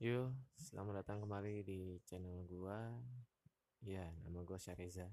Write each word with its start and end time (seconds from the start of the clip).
Yo, 0.00 0.32
selamat 0.56 1.04
datang 1.04 1.28
kembali 1.28 1.60
di 1.60 2.00
channel 2.08 2.48
gua. 2.48 2.88
Ya, 3.84 4.08
nama 4.24 4.40
gua 4.48 4.56
Syariza. 4.56 5.04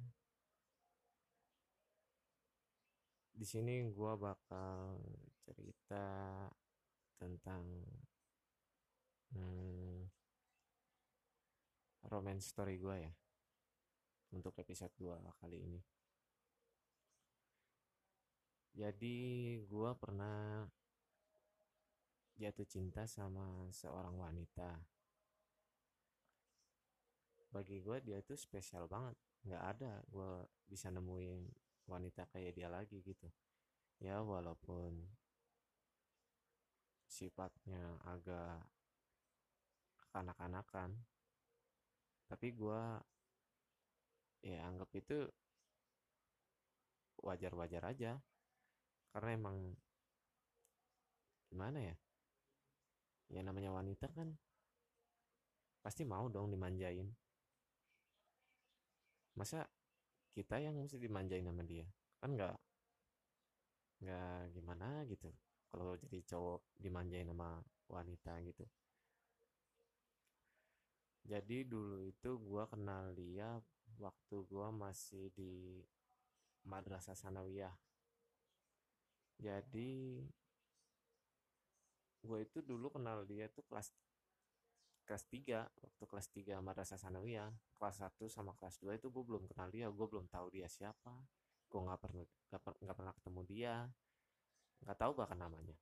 Di 3.35 3.43
sini 3.43 3.83
gua 3.91 4.15
bakal 4.15 4.95
cerita 5.43 6.07
tentang 7.19 7.67
hmm, 9.35 10.07
romance 12.07 12.47
story 12.47 12.79
gua 12.79 12.95
ya. 12.95 13.11
Untuk 14.31 14.55
episode 14.55 14.95
2 14.95 15.19
kali 15.43 15.67
ini. 15.67 15.83
Jadi, 18.71 19.17
gua 19.67 19.99
pernah 19.99 20.63
jatuh 22.37 22.69
cinta 22.69 23.09
sama 23.09 23.65
seorang 23.73 24.13
wanita. 24.13 24.77
Bagi 27.49 27.81
gue 27.81 27.97
dia 28.05 28.21
itu 28.21 28.37
spesial 28.37 28.85
banget. 28.85 29.17
Nggak 29.41 29.63
ada 29.73 29.93
gue 30.05 30.45
bisa 30.69 30.93
nemuin 30.93 31.41
wanita 31.89 32.29
kayak 32.29 32.53
dia 32.53 32.69
lagi 32.69 33.01
gitu. 33.01 33.25
Ya 33.97 34.21
walaupun 34.21 35.01
sifatnya 37.09 37.97
agak 38.05 38.61
kanak-kanakan 40.13 40.93
tapi 42.27 42.51
gue 42.51 42.81
ya 44.45 44.61
anggap 44.69 44.93
itu 44.93 45.25
wajar-wajar 47.17 47.81
aja. 47.81 48.21
Karena 49.09 49.33
emang 49.33 49.57
gimana 51.49 51.81
ya 51.81 51.97
ya 53.27 53.43
namanya 53.43 53.75
wanita 53.75 54.07
kan 54.15 54.31
pasti 55.83 56.03
mau 56.03 56.27
dong 56.27 56.51
dimanjain. 56.51 57.07
Masa 59.37 59.63
kita 60.35 60.59
yang 60.59 60.75
mesti 60.75 60.99
dimanjain 60.99 61.45
sama 61.47 61.63
dia? 61.63 61.87
Kan 62.19 62.35
nggak 62.35 62.55
nggak 64.03 64.41
gimana 64.51 65.07
gitu. 65.07 65.29
Kalau 65.67 65.95
jadi 65.99 66.19
cowok 66.27 66.61
dimanjain 66.79 67.27
sama 67.27 67.59
wanita 67.87 68.39
gitu. 68.43 68.65
Jadi 71.27 71.67
dulu 71.67 72.07
itu 72.07 72.39
gue 72.39 72.63
kenal 72.71 73.11
dia 73.11 73.59
waktu 73.99 74.37
gue 74.47 74.67
masih 74.71 75.27
di 75.35 75.83
madrasah 76.63 77.15
sanawiyah. 77.15 77.75
Jadi 79.37 80.23
gue 82.23 82.39
itu 82.43 82.59
dulu 82.65 82.89
kenal 82.93 83.23
dia 83.25 83.49
tuh 83.51 83.63
kelas 83.67 83.93
kelas 85.07 85.23
3 85.31 85.63
waktu 85.63 86.03
kelas 86.03 86.27
3 86.35 86.59
madrasah 86.59 86.99
sanawiyah 86.99 87.53
kelas 87.79 88.03
1 88.03 88.17
sama 88.27 88.51
kelas 88.59 88.81
2 88.83 88.99
itu 88.99 89.07
gue 89.07 89.23
belum 89.23 89.47
kenal 89.47 89.71
dia 89.71 89.87
gue 89.87 90.07
belum 90.09 90.27
tahu 90.27 90.51
dia 90.51 90.67
siapa 90.67 91.13
gue 91.67 91.79
nggak 91.79 91.99
pernah 91.99 92.25
nggak 92.57 92.97
pernah 92.97 93.13
ketemu 93.15 93.41
dia 93.47 93.75
nggak 94.83 94.97
tahu 94.99 95.11
bahkan 95.17 95.39
namanya. 95.39 95.77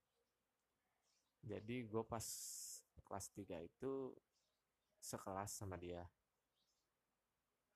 Jadi 1.45 1.85
gue 1.85 2.03
pas 2.05 2.25
kelas 3.05 3.25
3 3.35 3.61
itu 3.65 3.91
sekelas 4.97 5.51
sama 5.51 5.77
dia. 5.77 6.01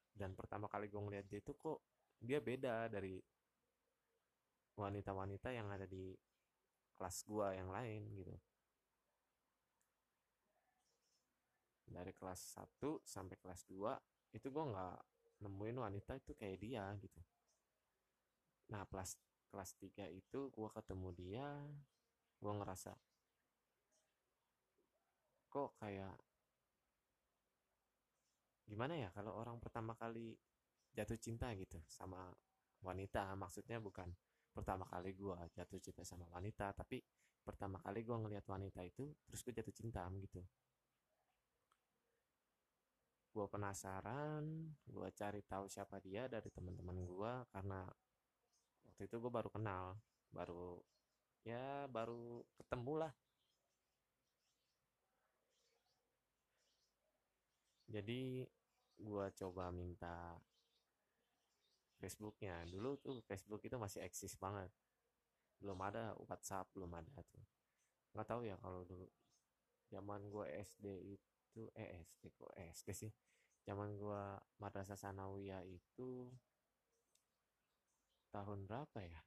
Dan 0.09 0.33
pertama 0.35 0.67
kali 0.67 0.89
gue 0.89 0.99
ngeliat 0.99 1.25
dia 1.29 1.39
itu 1.39 1.53
kok 1.55 1.79
dia 2.19 2.43
beda 2.43 2.91
dari 2.91 3.15
wanita-wanita 4.75 5.53
yang 5.53 5.69
ada 5.71 5.87
di 5.87 6.11
kelas 6.99 7.23
gua 7.23 7.55
yang 7.55 7.71
lain 7.71 8.11
gitu. 8.11 8.35
Dari 11.87 12.11
kelas 12.11 12.59
1 12.59 12.99
sampai 13.07 13.39
kelas 13.39 13.63
2 13.71 14.35
itu 14.35 14.47
gue 14.51 14.65
nggak 14.67 14.97
nemuin 15.41 15.77
wanita 15.79 16.19
itu 16.19 16.35
kayak 16.35 16.59
dia 16.59 16.85
gitu. 16.99 17.17
Nah 18.69 18.83
kelas 18.85 19.15
kelas 19.49 19.71
3 19.79 20.11
itu 20.11 20.51
gue 20.51 20.69
ketemu 20.75 21.09
dia 21.15 21.47
gue 22.39 22.53
ngerasa 22.53 22.93
kok 25.49 25.73
kayak 25.81 26.13
gimana 28.69 28.93
ya 28.93 29.09
kalau 29.09 29.33
orang 29.33 29.57
pertama 29.57 29.97
kali 29.97 30.37
jatuh 30.93 31.17
cinta 31.17 31.49
gitu 31.57 31.81
sama 31.89 32.29
wanita? 32.85 33.33
Maksudnya 33.33 33.81
bukan 33.81 34.13
pertama 34.53 34.85
kali 34.89 35.13
gue 35.15 35.37
jatuh 35.55 35.79
cinta 35.79 36.03
sama 36.03 36.25
wanita 36.33 36.73
tapi 36.73 36.99
pertama 37.45 37.79
kali 37.81 38.03
gue 38.03 38.17
ngelihat 38.17 38.45
wanita 38.45 38.81
itu 38.85 39.09
terus 39.25 39.41
gue 39.45 39.53
jatuh 39.55 39.73
cinta 39.73 40.05
gitu. 40.21 40.41
Gue 43.29 43.45
penasaran 43.47 44.43
gue 44.89 45.07
cari 45.15 45.41
tahu 45.45 45.65
siapa 45.69 46.01
dia 46.01 46.25
dari 46.27 46.49
teman-teman 46.51 46.97
gue 47.05 47.31
karena 47.53 47.85
waktu 48.85 49.01
itu 49.07 49.15
gue 49.21 49.31
baru 49.31 49.49
kenal 49.53 49.95
baru 50.33 50.77
ya 51.47 51.87
baru 51.87 52.43
ketemu 52.59 52.93
lah. 53.05 53.13
Jadi 57.89 58.45
gue 58.99 59.25
coba 59.39 59.71
minta 59.73 60.37
Facebooknya. 61.99 62.63
Dulu 62.65 62.95
tuh 63.03 63.19
Facebook 63.27 63.61
itu 63.67 63.75
masih 63.75 64.01
eksis 64.07 64.39
banget. 64.39 64.71
Belum 65.59 65.77
ada 65.83 66.15
WhatsApp 66.25 66.71
belum 66.71 66.95
ada 66.95 67.19
tuh. 67.27 67.43
Nggak 68.15 68.27
tahu 68.27 68.41
ya 68.47 68.55
kalau 68.63 68.87
dulu. 68.87 69.05
Zaman 69.91 70.31
gue 70.31 70.45
SD 70.63 70.85
itu 71.19 71.61
eh 71.75 71.99
SD 72.07 72.31
kok 72.33 72.55
SD 72.55 72.89
sih? 72.95 73.11
Zaman 73.67 74.01
gua 74.01 74.39
madrasah 74.57 74.97
sanawiyah 74.97 75.61
itu 75.67 76.31
tahun 78.33 78.65
berapa 78.65 78.99
ya? 79.03 79.21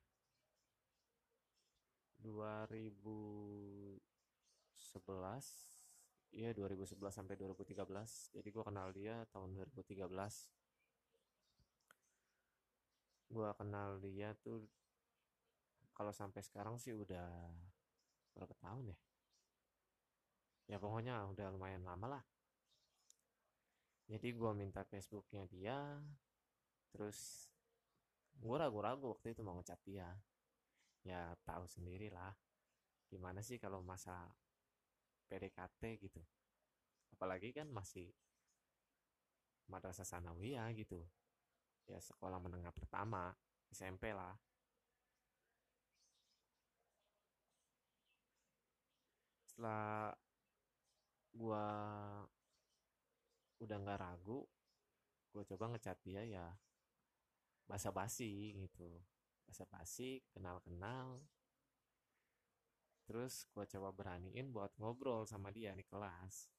2011 2.22 3.99
iya 6.33 6.54
2011 6.54 6.94
sampai 7.10 7.34
2013 7.34 7.83
jadi 8.31 8.49
gua 8.54 8.65
kenal 8.71 8.94
dia 8.94 9.27
tahun 9.34 9.59
2013 9.59 10.06
gua 13.32 13.56
kenal 13.56 13.97
dia 14.04 14.37
tuh 14.44 14.69
kalau 15.97 16.12
sampai 16.12 16.44
sekarang 16.44 16.76
sih 16.76 16.93
udah 16.93 17.48
berapa 18.37 18.53
tahun 18.60 18.93
ya? 18.93 18.98
Ya 20.69 20.76
pokoknya 20.76 21.25
udah 21.32 21.48
lumayan 21.53 21.84
lama 21.84 22.19
lah. 22.19 22.25
Jadi 24.09 24.28
gue 24.37 24.53
minta 24.53 24.84
Facebooknya 24.84 25.48
dia 25.48 25.78
terus 26.92 27.48
gue 28.37 28.56
ragu-ragu 28.56 29.16
waktu 29.16 29.32
itu 29.32 29.41
mau 29.41 29.56
ngechat 29.56 29.81
dia. 29.84 30.09
Ya 31.04 31.32
tahu 31.48 31.65
sendiri 31.65 32.12
lah 32.12 32.37
gimana 33.09 33.44
sih 33.44 33.60
kalau 33.60 33.81
masa 33.81 34.28
PDKT 35.28 36.00
gitu. 36.04 36.21
Apalagi 37.16 37.53
kan 37.53 37.69
masih 37.69 38.12
madrasah 39.69 40.04
sanawiyah 40.04 40.69
gitu 40.76 41.00
ya 41.88 41.98
sekolah 41.98 42.38
menengah 42.43 42.72
pertama 42.75 43.34
SMP 43.70 44.12
lah. 44.15 44.34
Setelah 49.47 50.16
gua 51.32 51.66
udah 53.62 53.76
nggak 53.78 54.00
ragu 54.03 54.42
gue 55.32 55.44
coba 55.48 55.72
ngecat 55.72 55.97
dia 56.04 56.22
ya 56.28 56.47
basa-basi 57.65 58.53
gitu. 58.53 59.00
Basa-basi 59.48 60.21
kenal-kenal. 60.28 61.25
Terus 63.09 63.48
gue 63.48 63.65
coba 63.65 63.88
beraniin 63.97 64.53
buat 64.53 64.76
ngobrol 64.76 65.25
sama 65.25 65.48
dia 65.48 65.72
di 65.72 65.84
kelas. 65.88 66.53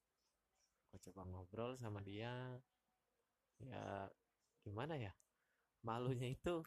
Gue 0.90 0.98
coba 1.10 1.22
ngobrol 1.26 1.78
sama 1.78 2.02
dia 2.02 2.58
ya 3.62 4.10
gimana 4.64 4.96
ya? 4.96 5.12
Malunya 5.84 6.32
itu 6.32 6.64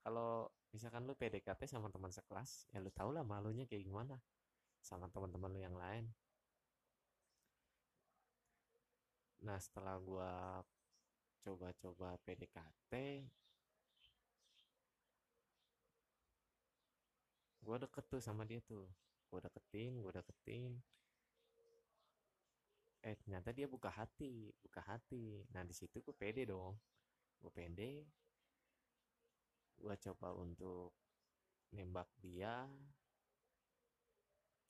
kalau 0.00 0.48
misalkan 0.72 1.04
lu 1.04 1.14
PDKT 1.14 1.68
sama 1.70 1.92
teman 1.92 2.10
sekelas 2.10 2.66
ya 2.74 2.82
lu 2.82 2.90
tau 2.90 3.14
lah 3.14 3.22
malunya 3.22 3.62
kayak 3.68 3.86
gimana 3.86 4.18
sama 4.80 5.06
teman-teman 5.12 5.52
lu 5.54 5.60
yang 5.60 5.76
lain. 5.76 6.08
Nah 9.44 9.60
setelah 9.60 10.00
gue 10.00 10.32
coba-coba 11.44 12.16
PDKT 12.24 12.92
gue 17.64 17.76
deket 17.80 18.04
tuh 18.08 18.20
sama 18.24 18.42
dia 18.48 18.60
tuh. 18.64 18.88
Gue 19.28 19.40
deketin 19.44 20.00
gue 20.00 20.12
deketin. 20.12 20.72
Eh 23.04 23.14
ternyata 23.20 23.52
dia 23.52 23.68
buka 23.68 23.92
hati 23.92 24.50
buka 24.64 24.80
hati. 24.80 25.44
Nah 25.52 25.62
di 25.62 25.76
situ 25.76 26.00
gue 26.00 26.16
pede 26.16 26.48
dong 26.48 26.76
gue 27.44 27.52
pede. 27.52 28.08
Gue 29.76 29.94
coba 30.00 30.32
untuk 30.32 30.96
nembak 31.76 32.08
dia. 32.24 32.64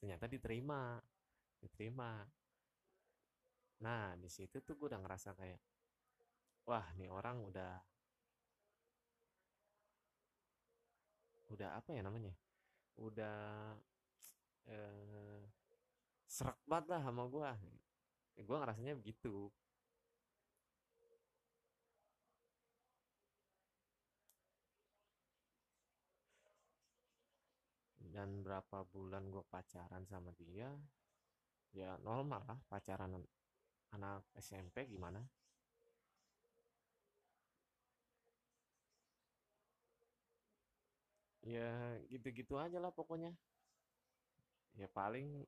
Ternyata 0.03 0.27
diterima 0.27 0.99
diterima. 1.63 2.27
Nah 3.87 4.19
di 4.19 4.27
situ 4.27 4.59
tuh 4.67 4.75
gue 4.75 4.91
udah 4.91 5.01
ngerasa 5.07 5.39
kayak 5.39 5.63
wah 6.67 6.87
nih 6.99 7.09
orang 7.15 7.47
udah 7.47 7.79
udah 11.55 11.79
apa 11.79 11.95
ya 11.95 12.03
namanya? 12.03 12.35
Udah 12.99 13.79
eh, 14.67 15.43
serak 16.27 16.59
banget 16.67 16.91
lah 16.91 17.01
sama 17.07 17.31
gue 17.31 17.51
gue 18.43 18.57
ngerasanya 18.59 18.99
begitu 18.99 19.47
dan 28.15 28.29
berapa 28.47 28.87
bulan 28.95 29.27
gue 29.35 29.43
pacaran 29.51 30.07
sama 30.07 30.31
dia 30.39 30.71
ya 31.75 31.99
normal 32.07 32.43
lah 32.47 32.59
pacaran 32.71 33.19
anak 33.91 34.23
SMP 34.39 34.87
gimana. 34.87 35.21
Ya 41.45 42.01
gitu-gitu 42.09 42.55
aja 42.57 42.79
lah 42.81 42.95
pokoknya. 42.95 43.35
Ya 44.79 44.87
paling 44.91 45.47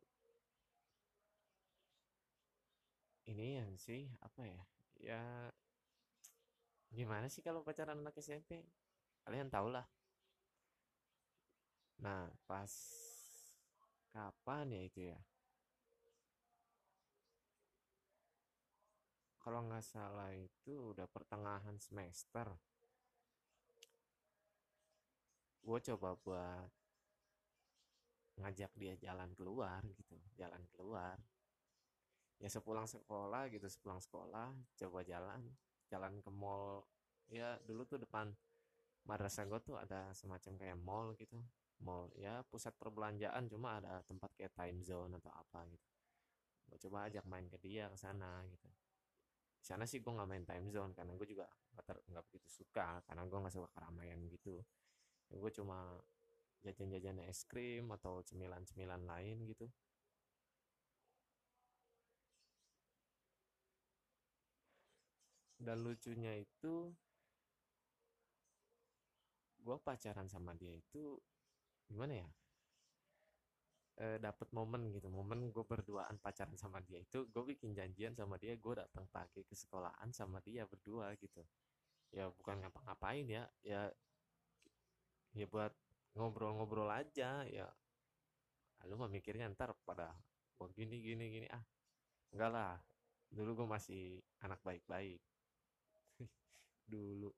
ini 3.26 3.58
yang 3.58 3.74
sih 3.74 4.06
apa 4.22 4.42
ya 4.46 4.62
ya 5.02 5.20
gimana 6.94 7.26
sih 7.26 7.42
kalau 7.42 7.66
pacaran 7.66 7.98
anak 7.98 8.14
SMP 8.22 8.62
kalian 9.26 9.50
tau 9.50 9.66
lah 9.66 9.82
nah 12.06 12.31
pas 12.47 12.70
kapan 14.14 14.70
ya 14.70 14.82
itu 14.87 15.00
ya? 15.11 15.19
Kalau 19.43 19.67
nggak 19.67 19.82
salah 19.82 20.31
itu 20.31 20.94
udah 20.94 21.11
pertengahan 21.11 21.75
semester. 21.82 22.47
Gue 25.67 25.79
coba 25.82 26.14
buat 26.23 26.70
ngajak 28.38 28.70
dia 28.79 28.94
jalan 29.02 29.35
keluar 29.35 29.82
gitu 29.99 30.14
jalan 30.38 30.62
keluar. 30.70 31.19
Ya 32.38 32.47
sepulang 32.47 32.87
sekolah 32.87 33.50
gitu 33.50 33.67
sepulang 33.67 33.99
sekolah 33.99 34.55
coba 34.79 35.02
jalan 35.02 35.43
jalan 35.91 36.23
ke 36.23 36.31
mall. 36.31 36.87
Ya 37.26 37.59
dulu 37.67 37.82
tuh 37.82 37.99
depan 37.99 38.31
madrasah 39.06 39.43
gue 39.47 39.59
tuh 39.62 39.75
ada 39.75 40.11
semacam 40.14 40.52
kayak 40.55 40.79
mall 40.79 41.11
gitu 41.19 41.43
mall 41.84 42.08
ya 42.17 42.40
pusat 42.49 42.73
perbelanjaan 42.81 43.49
cuma 43.52 43.81
ada 43.81 44.00
tempat 44.08 44.31
kayak 44.37 44.52
time 44.56 44.81
zone 44.81 45.12
atau 45.20 45.32
apa 45.32 45.61
gitu. 45.69 45.88
Gue 46.67 46.78
coba 46.88 47.06
ajak 47.08 47.25
main 47.28 47.46
ke 47.46 47.58
dia 47.62 47.87
ke 47.93 47.96
sana 47.99 48.43
gitu. 48.49 48.69
Di 49.61 49.64
sana 49.64 49.84
sih 49.84 49.99
gue 50.00 50.12
nggak 50.12 50.28
main 50.31 50.44
time 50.46 50.67
zone 50.73 50.93
karena 50.96 51.12
gue 51.19 51.26
juga 51.28 51.46
nggak 51.76 52.25
begitu 52.31 52.49
suka 52.49 53.02
karena 53.06 53.23
gue 53.28 53.38
nggak 53.38 53.55
suka 53.55 53.69
keramaian 53.75 54.20
gitu. 54.31 54.62
Ya, 55.31 55.37
gue 55.43 55.52
cuma 55.52 55.78
jajan-jajan 56.64 57.23
es 57.26 57.44
krim 57.46 57.90
atau 57.93 58.23
cemilan-cemilan 58.26 59.02
lain 59.06 59.46
gitu. 59.46 59.67
Dan 65.56 65.82
lucunya 65.82 66.37
itu 66.38 66.94
gue 69.67 69.76
pacaran 69.82 70.31
sama 70.31 70.55
dia 70.55 70.70
itu 70.78 71.19
gimana 71.91 72.23
ya? 72.23 72.29
E, 73.97 74.21
dapet 74.21 74.49
momen 74.53 74.93
gitu 74.93 75.09
momen 75.09 75.49
gue 75.49 75.65
berduaan 75.65 76.21
pacaran 76.21 76.53
sama 76.61 76.85
dia 76.85 77.00
itu 77.00 77.25
gue 77.33 77.43
bikin 77.56 77.73
janjian 77.73 78.12
sama 78.12 78.37
dia 78.37 78.53
gue 78.53 78.75
datang 78.77 79.09
pagi 79.09 79.41
ke 79.41 79.56
sekolahan 79.56 80.12
sama 80.12 80.44
dia 80.44 80.69
berdua 80.69 81.17
gitu. 81.17 81.41
Ya 82.12 82.29
bukan 82.29 82.61
ngapa-ngapain 82.61 83.25
ya 83.25 83.44
ya 83.65 83.88
ya 85.33 85.47
buat 85.49 85.73
ngobrol-ngobrol 86.17 86.93
aja 86.93 87.44
ya. 87.49 87.67
Lu 88.85 89.00
mah 89.00 89.09
mikirnya 89.09 89.49
ntar 89.56 89.73
pada 89.88 90.12
wah 90.61 90.71
gini 90.77 91.00
gini 91.00 91.25
gini 91.33 91.47
ah. 91.49 91.65
Enggak 92.37 92.50
lah 92.53 92.75
dulu 93.33 93.65
gue 93.65 93.69
masih 93.69 94.21
anak 94.44 94.61
baik-baik. 94.62 95.19
Dulu. 96.93 97.33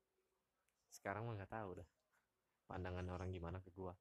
Sekarang 0.90 1.24
mah 1.24 1.38
nggak 1.38 1.52
tahu 1.54 1.80
dah 1.80 1.88
pandangan 2.68 3.08
orang 3.08 3.32
gimana 3.32 3.64
ke 3.64 3.72
gua 3.72 3.96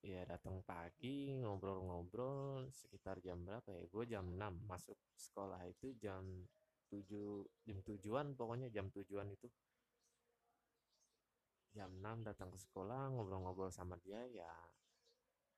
ya 0.00 0.24
datang 0.24 0.64
pagi 0.64 1.36
ngobrol-ngobrol 1.44 2.72
sekitar 2.72 3.20
jam 3.20 3.44
berapa 3.44 3.68
ya? 3.68 3.84
Gue 3.92 4.04
jam 4.08 4.24
6 4.32 4.64
masuk 4.64 4.96
sekolah 5.12 5.60
itu 5.68 5.92
jam 6.00 6.24
7 6.88 7.44
jam 7.68 7.78
tujuan 7.84 8.32
pokoknya 8.32 8.72
jam 8.72 8.88
tujuan 8.88 9.28
itu. 9.28 9.48
Jam 11.76 11.92
6 12.00 12.26
datang 12.26 12.48
ke 12.50 12.58
sekolah 12.58 13.12
ngobrol-ngobrol 13.14 13.70
sama 13.70 14.00
dia 14.00 14.24
ya 14.26 14.50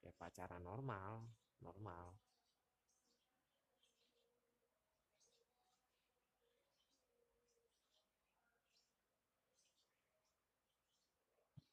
ya 0.02 0.10
pacaran 0.18 0.60
normal 0.60 1.22
normal. 1.62 2.18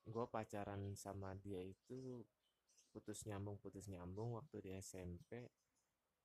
Gue 0.09 0.25
pacaran 0.25 0.97
sama 0.97 1.37
dia 1.37 1.61
itu 1.61 2.25
putus 2.89 3.25
nyambung 3.29 3.61
putus 3.61 3.85
nyambung 3.85 4.33
waktu 4.37 4.57
di 4.65 4.71
SMP 4.81 5.45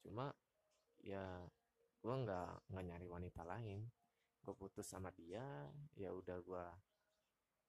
cuma 0.00 0.32
ya 1.05 1.44
gue 2.05 2.14
nggak 2.20 2.69
nggak 2.69 2.84
nyari 2.84 3.06
wanita 3.08 3.43
lain. 3.49 3.88
Gue 4.44 4.52
putus 4.52 4.84
sama 4.84 5.08
dia 5.16 5.44
ya 5.96 6.12
udah 6.12 6.37
gue 6.40 6.66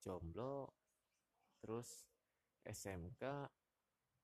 jomblo. 0.04 0.72
Terus 1.64 1.88
SMK 2.68 3.24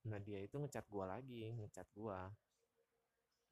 nah 0.02 0.20
dia 0.20 0.42
itu 0.42 0.58
ngecat 0.58 0.90
gue 0.90 1.06
lagi 1.06 1.54
ngecat 1.54 1.86
gue 1.94 2.20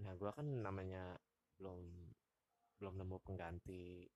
nah 0.01 0.13
gue 0.17 0.31
kan 0.33 0.47
namanya 0.47 1.13
belum 1.61 2.09
belum 2.81 2.93
nemu 2.97 3.17
pengganti 3.23 4.07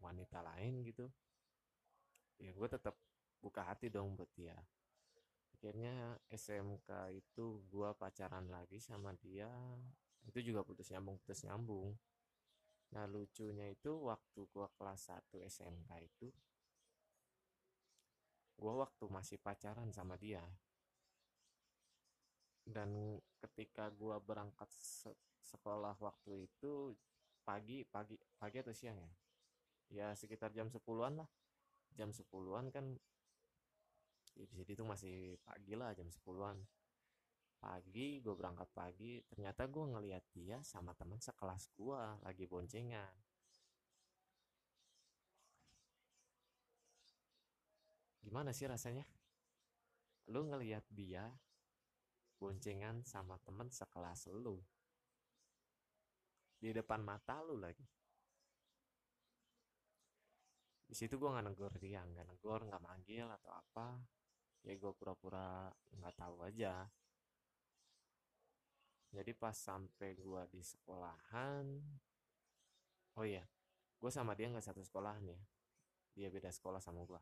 wanita 0.00 0.44
lain 0.44 0.84
gitu. 0.84 1.08
Ya 2.40 2.52
gue 2.52 2.68
tetap 2.68 2.96
buka 3.40 3.64
hati 3.64 3.88
dong 3.88 4.16
buat 4.16 4.28
dia 4.36 4.56
akhirnya 5.56 6.20
SMK 6.28 7.16
itu 7.16 7.64
gue 7.72 7.88
pacaran 7.96 8.44
lagi 8.52 8.76
sama 8.76 9.16
dia 9.16 9.48
itu 10.28 10.52
juga 10.52 10.60
putus 10.60 10.92
nyambung 10.92 11.16
putus 11.24 11.48
nyambung. 11.48 11.96
Nah 12.92 13.08
lucunya 13.08 13.72
itu 13.72 13.88
waktu 14.04 14.44
gue 14.52 14.68
kelas 14.76 15.08
1 15.08 15.40
SMK 15.48 15.90
itu 16.04 16.28
gue 18.60 18.72
waktu 18.76 19.04
masih 19.08 19.40
pacaran 19.40 19.88
sama 19.96 20.20
dia. 20.20 20.44
Dan 22.68 23.16
ketika 23.40 23.88
gue 23.88 24.12
berangkat 24.20 24.68
sekolah 25.40 25.96
waktu 26.04 26.52
itu 26.52 26.92
pagi 27.48 27.80
pagi 27.88 28.20
pagi 28.36 28.60
atau 28.60 28.76
siang 28.76 29.00
ya? 29.00 29.12
Ya 29.88 30.06
sekitar 30.12 30.52
jam 30.52 30.68
10-an 30.68 31.24
lah. 31.24 31.30
Jam 31.96 32.12
10-an 32.12 32.68
kan 32.68 32.92
di 34.36 34.64
situ 34.64 34.84
masih 34.84 35.40
pagi 35.40 35.72
lah 35.72 35.96
jam 35.96 36.12
10-an 36.12 36.60
pagi 37.56 38.20
gue 38.20 38.34
berangkat 38.36 38.68
pagi 38.76 39.24
ternyata 39.32 39.64
gue 39.64 39.84
ngeliat 39.96 40.24
dia 40.30 40.60
sama 40.60 40.92
teman 40.92 41.16
sekelas 41.16 41.72
gue 41.72 42.00
lagi 42.20 42.44
boncengan. 42.44 43.16
Gimana 48.20 48.50
sih 48.50 48.66
rasanya? 48.66 49.06
Lu 50.34 50.44
ngeliat 50.50 50.84
dia 50.90 51.30
boncengan 52.36 53.06
sama 53.06 53.38
temen 53.40 53.70
sekelas 53.70 54.28
lu? 54.34 54.60
Di 56.58 56.74
depan 56.74 57.00
mata 57.00 57.40
lu 57.46 57.56
lagi. 57.56 57.86
Di 60.86 60.94
situ 60.94 61.18
gue 61.18 61.30
nggak 61.30 61.46
negor 61.50 61.72
dia 61.78 62.02
nggak 62.02 62.26
negor 62.30 62.62
nggak 62.66 62.82
manggil 62.82 63.26
atau 63.30 63.50
apa 63.50 63.98
ya 64.66 64.74
gue 64.74 64.92
pura-pura 64.98 65.70
nggak 65.94 66.16
tahu 66.18 66.42
aja. 66.42 66.90
Jadi 69.14 69.32
pas 69.32 69.54
sampai 69.54 70.18
gue 70.18 70.42
di 70.50 70.60
sekolahan 70.60 71.64
oh 73.16 73.24
iya 73.24 73.44
gue 73.96 74.10
sama 74.12 74.36
dia 74.36 74.52
nggak 74.52 74.64
satu 74.64 74.84
sekolah 74.84 75.16
nih 75.24 75.40
dia 76.12 76.28
beda 76.28 76.52
sekolah 76.52 76.80
sama 76.80 77.00
gue 77.04 77.20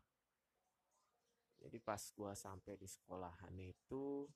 jadi 1.62 1.78
pas 1.80 2.02
gue 2.02 2.32
sampai 2.34 2.74
di 2.74 2.84
sekolahan 2.90 3.54
itu 3.62 4.26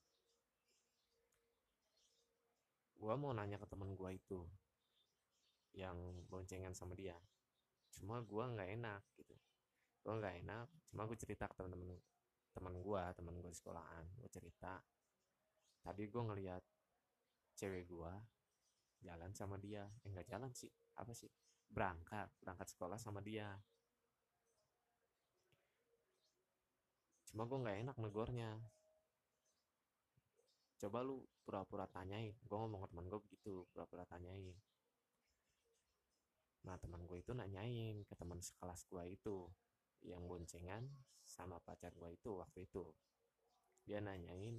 gue 2.99 3.15
mau 3.15 3.35
nanya 3.35 3.59
ke 3.59 3.67
temen 3.67 3.95
gue 3.95 4.11
itu 4.11 4.43
yang 5.77 5.95
boncengan 6.27 6.75
sama 6.75 6.99
dia. 6.99 7.15
Cuma 7.95 8.19
gue 8.25 8.43
nggak 8.43 8.71
enak 8.81 9.03
gitu. 9.15 9.37
Gue 10.03 10.13
nggak 10.19 10.41
enak 10.43 10.67
cuma 10.89 11.05
gue 11.05 11.19
cerita 11.21 11.45
ke 11.47 11.55
temen-temen 11.61 12.01
teman 12.53 12.75
gue 12.81 13.03
teman 13.15 13.35
gue 13.39 13.51
di 13.51 13.57
sekolahan 13.57 14.05
gue 14.19 14.29
cerita. 14.31 14.81
Tadi 15.83 16.03
gue 16.09 16.23
ngeliat 16.23 16.65
cewek 17.59 17.89
gue 17.89 18.13
jalan 19.03 19.31
sama 19.35 19.57
dia. 19.59 19.87
Eh 20.05 20.09
nggak 20.11 20.29
jalan 20.29 20.51
sih 20.55 20.71
apa 20.99 21.13
sih? 21.15 21.31
Berangkat 21.69 22.33
berangkat 22.43 22.69
sekolah 22.71 22.99
sama 22.99 23.23
dia. 23.23 23.57
Cuma 27.29 27.45
gue 27.45 27.59
nggak 27.61 27.79
enak 27.85 27.97
negornya. 28.01 28.57
Coba 30.79 31.03
lu 31.03 31.27
pura-pura 31.43 31.91
tanyain. 31.91 32.35
Gue 32.47 32.57
ngomong 32.57 32.87
ke 32.87 32.89
teman 32.95 33.07
gue 33.11 33.21
begitu 33.21 33.55
pura-pura 33.75 34.07
tanyain. 34.07 34.57
Nah 36.65 36.77
teman 36.81 37.05
gue 37.05 37.19
itu 37.21 37.33
nanyain 37.35 38.03
ke 38.05 38.15
teman 38.17 38.41
sekelas 38.43 38.87
gue 38.89 39.05
itu 39.09 39.49
yang 40.07 40.23
boncengan 40.29 40.87
sama 41.39 41.63
pacar 41.63 41.95
gue 41.95 42.11
itu 42.11 42.35
waktu 42.35 42.67
itu. 42.67 42.83
Dia 43.87 44.03
nanyain 44.03 44.59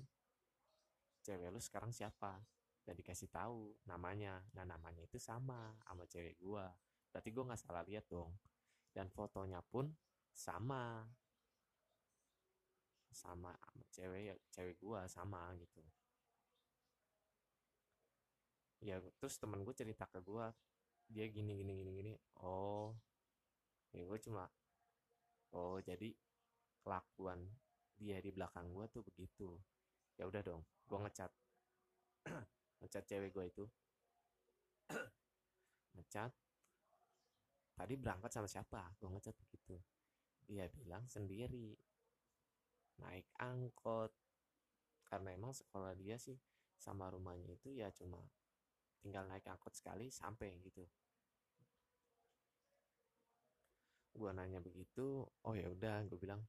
cewek 1.19 1.51
lu 1.51 1.59
sekarang 1.59 1.91
siapa? 1.91 2.39
Dan 2.87 2.95
dikasih 2.95 3.27
tahu 3.27 3.75
namanya. 3.83 4.39
Nah 4.55 4.63
namanya 4.63 5.03
itu 5.03 5.19
sama 5.19 5.75
sama 5.83 6.07
cewek 6.07 6.39
gue 6.39 6.65
berarti 7.11 7.29
gue 7.35 7.43
nggak 7.43 7.59
salah 7.59 7.83
lihat 7.83 8.07
dong. 8.07 8.31
Dan 8.95 9.11
fotonya 9.11 9.59
pun 9.59 9.91
sama. 10.31 11.03
Sama 13.11 13.51
sama 13.59 13.83
cewek 13.91 14.39
cewek 14.55 14.79
gue 14.79 14.99
sama 15.11 15.51
gitu. 15.59 15.83
Ya 18.79 19.03
terus 19.19 19.35
temen 19.35 19.67
gue 19.67 19.75
cerita 19.75 20.07
ke 20.07 20.23
gue 20.23 20.47
dia 21.11 21.27
gini 21.27 21.59
gini 21.59 21.83
gini 21.83 21.91
gini. 21.99 22.13
Oh 22.39 22.95
ya 23.91 24.07
gue 24.07 24.19
cuma 24.23 24.47
oh 25.51 25.81
jadi 25.81 26.13
kelakuan 26.89 27.45
dia 28.01 28.17
di 28.17 28.33
belakang 28.33 28.73
gue 28.73 28.89
tuh 28.89 29.05
begitu. 29.05 29.53
Ya 30.17 30.25
udah 30.25 30.41
dong 30.41 30.65
gue 30.89 30.97
ngecat. 30.97 31.29
Ngecat 32.81 33.03
cewek 33.05 33.29
gue 33.29 33.45
itu. 33.45 33.65
Ngecat. 35.95 36.33
Tadi 37.77 37.93
berangkat 37.93 38.33
sama 38.33 38.49
siapa? 38.49 38.89
Gue 38.97 39.13
ngecat 39.13 39.37
begitu. 39.37 39.77
Dia 40.49 40.65
bilang 40.73 41.05
sendiri 41.05 41.77
naik 43.05 43.29
angkot. 43.37 44.09
Karena 45.05 45.37
emang 45.37 45.53
sekolah 45.53 45.93
dia 45.93 46.17
sih 46.17 46.35
sama 46.73 47.13
rumahnya 47.13 47.53
itu 47.53 47.69
ya 47.75 47.93
cuma 47.93 48.17
tinggal 48.97 49.29
naik 49.29 49.45
angkot 49.45 49.77
sekali 49.77 50.09
sampai 50.09 50.57
gitu. 50.65 50.81
Gue 54.17 54.31
nanya 54.33 54.57
begitu 54.57 55.21
oh 55.45 55.53
ya 55.53 55.69
udah 55.69 56.01
gue 56.09 56.17
bilang 56.17 56.41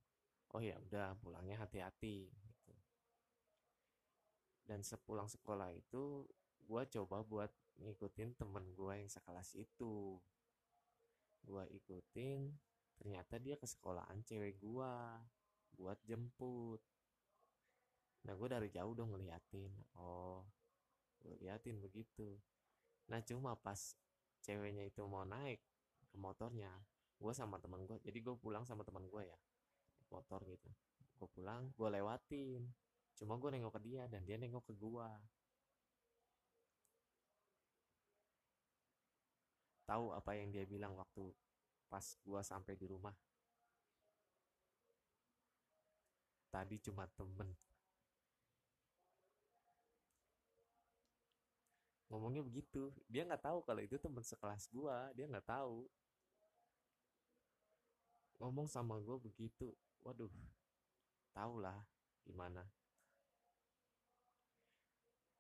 oh 0.55 0.63
ya 0.63 0.77
udah 0.91 1.15
pulangnya 1.23 1.59
hati-hati 1.63 2.27
gitu. 2.27 2.75
dan 4.67 4.83
sepulang 4.83 5.31
sekolah 5.31 5.71
itu 5.75 6.27
gue 6.67 6.83
coba 6.99 7.23
buat 7.27 7.51
ngikutin 7.83 8.39
temen 8.39 8.63
gue 8.77 8.93
yang 8.95 9.11
sekelas 9.11 9.59
itu. 9.59 10.21
Gue 11.43 11.65
ikutin 11.73 12.53
ternyata 13.01 13.41
dia 13.41 13.57
ke 13.57 13.65
sekolahan 13.65 14.21
cewek 14.23 14.61
gue 14.61 14.93
buat 15.75 15.99
jemput. 16.05 16.79
Nah 18.29 18.37
gue 18.37 18.49
dari 18.53 18.69
jauh 18.71 18.93
dong 18.95 19.17
ngeliatin. 19.17 19.73
Oh 19.99 20.47
gue 21.25 21.35
liatin 21.43 21.81
begitu. 21.83 22.39
Nah 23.11 23.19
cuma 23.25 23.57
pas 23.59 23.97
ceweknya 24.45 24.87
itu 24.87 25.03
mau 25.09 25.25
naik 25.25 25.61
ke 26.11 26.17
motornya 26.19 26.71
gue 27.21 27.33
sama 27.37 27.61
teman 27.61 27.85
gue 27.85 28.01
jadi 28.01 28.19
gue 28.19 28.35
pulang 28.41 28.65
sama 28.65 28.81
teman 28.81 29.05
gue 29.05 29.23
ya 29.29 29.39
motor 30.11 30.43
gitu. 30.45 30.69
Gue 31.17 31.29
pulang 31.33 31.71
gue 31.73 31.89
lewatin. 31.89 32.63
Cuma 33.17 33.39
gue 33.39 33.51
nengok 33.55 33.79
ke 33.79 33.81
dia 33.87 34.05
dan 34.11 34.25
dia 34.27 34.37
nengok 34.37 34.67
ke 34.69 34.75
gue 34.75 35.09
tahu 39.91 40.15
apa 40.15 40.39
yang 40.39 40.55
dia 40.55 40.63
bilang 40.63 40.95
waktu 40.95 41.35
pas 41.91 42.07
gue 42.23 42.41
sampai 42.47 42.79
di 42.79 42.87
rumah? 42.87 43.11
Tadi 46.51 46.79
cuma 46.79 47.11
temen. 47.19 47.51
Ngomongnya 52.07 52.47
begitu. 52.47 52.95
Dia 53.11 53.27
nggak 53.27 53.43
tahu 53.43 53.59
kalau 53.67 53.83
itu 53.83 53.99
teman 53.99 54.23
sekelas 54.23 54.71
gue 54.71 54.97
dia 55.19 55.27
nggak 55.27 55.47
tahu. 55.47 55.91
Ngomong 58.39 58.71
sama 58.71 58.97
gue 59.03 59.19
begitu 59.21 59.75
waduh 60.05 60.33
tau 61.35 61.55
lah 61.61 61.77
gimana. 62.25 62.65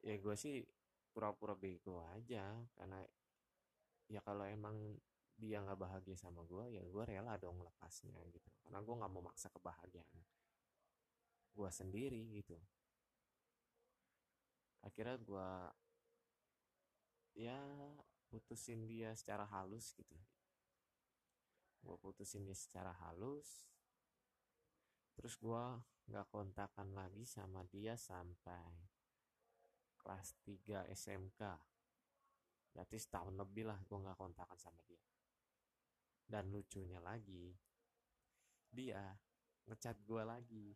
Ya 0.00 0.16
gue 0.16 0.36
sih 0.36 0.64
pura-pura 1.12 1.52
bego 1.58 2.00
aja 2.16 2.56
karena 2.78 3.04
ya 4.08 4.20
kalau 4.24 4.46
emang 4.48 4.96
dia 5.40 5.60
nggak 5.64 5.80
bahagia 5.80 6.16
sama 6.16 6.44
gue 6.44 6.76
ya 6.76 6.82
gue 6.84 7.04
rela 7.04 7.36
dong 7.36 7.60
lepasnya 7.60 8.16
gitu. 8.32 8.48
Karena 8.64 8.80
gue 8.80 8.94
nggak 8.96 9.12
mau 9.12 9.24
maksa 9.24 9.48
kebahagiaan 9.52 10.20
gue 11.50 11.70
sendiri 11.70 12.22
gitu. 12.40 12.56
Akhirnya 14.80 15.16
gue 15.20 15.50
ya 17.36 17.60
putusin 18.32 18.88
dia 18.88 19.12
secara 19.12 19.44
halus 19.44 19.92
gitu. 19.92 20.16
Gue 21.80 21.96
putusin 22.00 22.44
dia 22.44 22.56
secara 22.56 22.92
halus 23.04 23.69
terus 25.14 25.34
gue 25.38 25.64
nggak 26.10 26.26
kontakan 26.30 26.90
lagi 26.90 27.22
sama 27.22 27.62
dia 27.70 27.94
sampai 27.94 28.90
kelas 30.00 30.34
3 30.42 30.90
SMK 30.90 31.42
berarti 32.70 32.96
setahun 32.96 33.34
lebih 33.34 33.66
lah 33.66 33.78
gue 33.82 33.98
nggak 33.98 34.18
kontakan 34.18 34.58
sama 34.58 34.82
dia. 34.86 35.02
Dan 36.30 36.54
lucunya 36.54 37.02
lagi 37.02 37.50
dia 38.70 39.18
ngecat 39.66 39.98
gue 40.06 40.22
lagi. 40.22 40.68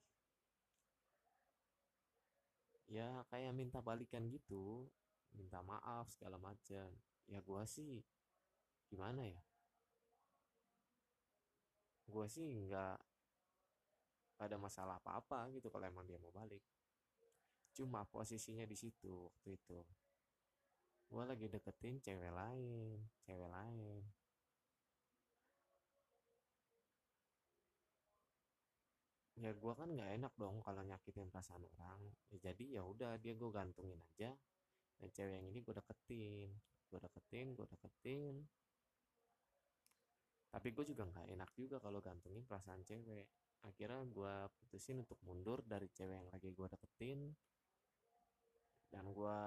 Ya 2.90 3.22
kayak 3.30 3.54
minta 3.56 3.80
balikan 3.80 4.28
gitu 4.28 4.90
minta 5.34 5.58
maaf 5.66 6.14
segala 6.14 6.38
macam 6.38 6.94
ya 7.26 7.40
gue 7.42 7.62
sih 7.66 8.02
gimana 8.86 9.24
ya? 9.24 9.42
Gue 12.04 12.26
sih 12.28 12.44
nggak 12.44 13.13
ada 14.38 14.56
masalah 14.58 14.98
apa-apa 14.98 15.50
gitu 15.54 15.70
kalau 15.70 15.86
emang 15.86 16.06
dia 16.06 16.18
mau 16.18 16.34
balik. 16.34 16.62
Cuma 17.74 18.06
posisinya 18.06 18.66
di 18.66 18.74
situ 18.78 19.30
waktu 19.30 19.58
itu. 19.58 19.78
Gue 21.10 21.22
lagi 21.26 21.46
deketin 21.46 22.02
cewek 22.02 22.32
lain 22.32 22.98
cewek 23.26 23.50
lain. 23.50 24.02
Ya 29.34 29.50
gue 29.50 29.72
kan 29.74 29.90
nggak 29.90 30.10
enak 30.22 30.32
dong 30.38 30.62
kalau 30.62 30.82
nyakitin 30.86 31.28
perasaan 31.30 31.66
orang. 31.78 32.00
Ya 32.30 32.50
jadi 32.50 32.80
ya 32.80 32.82
udah 32.86 33.18
dia 33.18 33.34
gue 33.34 33.50
gantungin 33.50 33.98
aja. 33.98 34.34
Dan 34.98 35.08
cewek 35.10 35.42
yang 35.42 35.46
ini 35.50 35.58
gue 35.62 35.74
deketin 35.74 36.50
gue 36.94 36.98
deketin 37.02 37.46
gue 37.58 37.66
deketin. 37.66 38.34
Tapi 40.54 40.68
gue 40.70 40.84
juga 40.86 41.02
nggak 41.10 41.26
enak 41.34 41.50
juga 41.58 41.82
kalau 41.82 41.98
gantungin 41.98 42.46
perasaan 42.46 42.86
cewek 42.86 43.26
akhirnya 43.64 44.04
gue 44.04 44.34
putusin 44.60 45.00
untuk 45.00 45.18
mundur 45.24 45.64
dari 45.64 45.88
cewek 45.88 46.16
yang 46.20 46.28
lagi 46.30 46.52
gue 46.52 46.68
deketin. 46.68 47.20
Dan 48.92 49.10
gue 49.10 49.38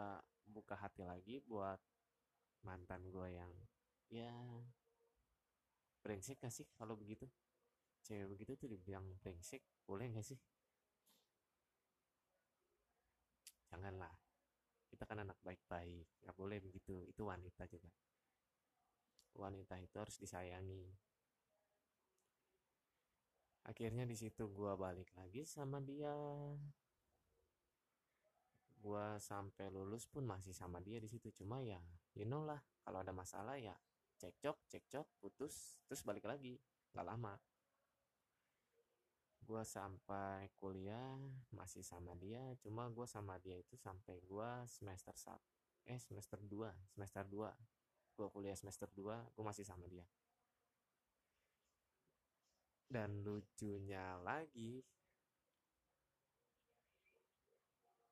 buka 0.50 0.76
hati 0.76 1.08
lagi 1.08 1.40
buat 1.40 1.80
mantan 2.66 3.08
gue 3.08 3.28
yang 3.32 3.52
ya 4.12 4.34
brengsek 6.04 6.42
gak 6.44 6.52
sih 6.52 6.68
kalau 6.76 6.98
begitu? 7.00 7.30
Cewek 8.04 8.28
begitu 8.36 8.60
tuh 8.60 8.68
dibilang 8.68 9.06
brengsek 9.24 9.64
boleh 9.88 10.12
gak 10.12 10.28
sih? 10.28 10.40
Janganlah 13.72 14.28
kita 14.98 15.04
kan 15.04 15.22
anak 15.22 15.38
baik-baik 15.46 16.08
nggak 16.26 16.34
boleh 16.34 16.58
begitu 16.58 17.06
itu 17.06 17.22
wanita 17.22 17.70
juga 17.70 17.92
wanita 19.38 19.78
itu 19.78 19.94
harus 20.02 20.18
disayangi 20.18 20.90
akhirnya 23.68 24.08
di 24.08 24.16
situ 24.16 24.48
gue 24.50 24.74
balik 24.80 25.12
lagi 25.20 25.44
sama 25.44 25.78
dia. 25.84 26.16
Gue 28.78 29.20
sampai 29.20 29.68
lulus 29.70 30.08
pun 30.08 30.24
masih 30.24 30.56
sama 30.56 30.80
dia 30.80 30.98
di 30.98 31.06
situ. 31.12 31.30
Cuma 31.36 31.60
ya 31.62 31.78
you 32.16 32.26
know 32.26 32.42
lah 32.48 32.58
kalau 32.82 33.04
ada 33.04 33.14
masalah 33.14 33.60
ya 33.60 33.76
cekcok 34.18 34.58
cekcok 34.72 35.08
putus 35.20 35.84
terus 35.86 36.02
balik 36.02 36.26
lagi. 36.26 36.58
Nggak 36.96 37.08
lama. 37.08 37.36
Gue 39.44 39.64
sampai 39.64 40.50
kuliah 40.58 41.20
masih 41.52 41.84
sama 41.84 42.18
dia. 42.18 42.42
Cuma 42.64 42.90
gue 42.90 43.06
sama 43.06 43.38
dia 43.38 43.60
itu 43.60 43.78
sampai 43.78 44.18
gue 44.24 44.50
semester 44.66 45.14
1 45.14 45.58
eh 45.88 46.00
semester 46.04 46.40
2 46.44 46.68
semester 46.92 47.24
2 47.24 47.48
gue 48.20 48.28
kuliah 48.36 48.56
semester 48.60 48.92
2 48.92 49.08
gue 49.08 49.44
masih 49.44 49.64
sama 49.64 49.88
dia 49.88 50.04
dan 52.88 53.24
lucunya 53.24 54.16
lagi 54.24 54.80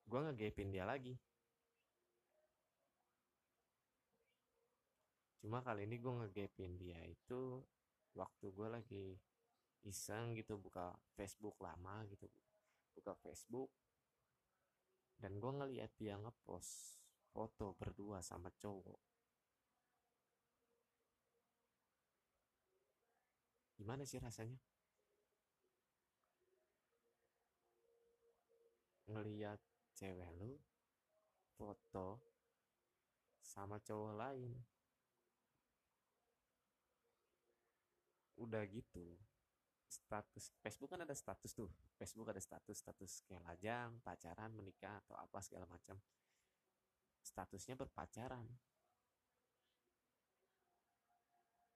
gue 0.06 0.20
ngegepin 0.32 0.70
dia 0.70 0.86
lagi. 0.86 1.18
Cuma 5.42 5.62
kali 5.62 5.86
ini 5.86 6.02
gue 6.02 6.14
ngegapin 6.14 6.74
dia 6.78 6.98
itu 7.06 7.62
waktu 8.18 8.46
gue 8.50 8.68
lagi 8.70 9.06
iseng 9.86 10.34
gitu 10.40 10.58
buka 10.58 10.94
Facebook 11.14 11.58
lama 11.62 12.06
gitu 12.10 12.26
buka 12.96 13.14
Facebook. 13.22 13.70
Dan 15.20 15.42
gue 15.42 15.52
ngeliat 15.52 15.92
dia 15.98 16.16
ngepost 16.16 17.02
foto 17.34 17.76
berdua 17.76 18.24
sama 18.24 18.48
cowok 18.56 19.15
gimana 23.86 24.02
sih 24.02 24.18
rasanya? 24.18 24.58
Ngeliat 29.06 29.62
cewek 29.94 30.26
lu 30.42 30.58
foto 31.54 32.18
sama 33.46 33.78
cowok 33.78 34.14
lain. 34.18 34.58
Udah 38.42 38.66
gitu 38.66 39.14
status 39.86 40.50
Facebook 40.66 40.90
kan 40.90 41.06
ada 41.06 41.14
status 41.14 41.54
tuh. 41.54 41.70
Facebook 41.94 42.34
ada 42.34 42.42
status 42.42 42.82
status 42.82 43.22
kayak 43.30 43.46
lajang 43.46 44.02
pacaran 44.02 44.50
menikah 44.58 44.98
atau 45.06 45.14
apa 45.14 45.46
segala 45.46 45.70
macam. 45.70 46.02
Statusnya 47.22 47.78
berpacaran. 47.78 48.50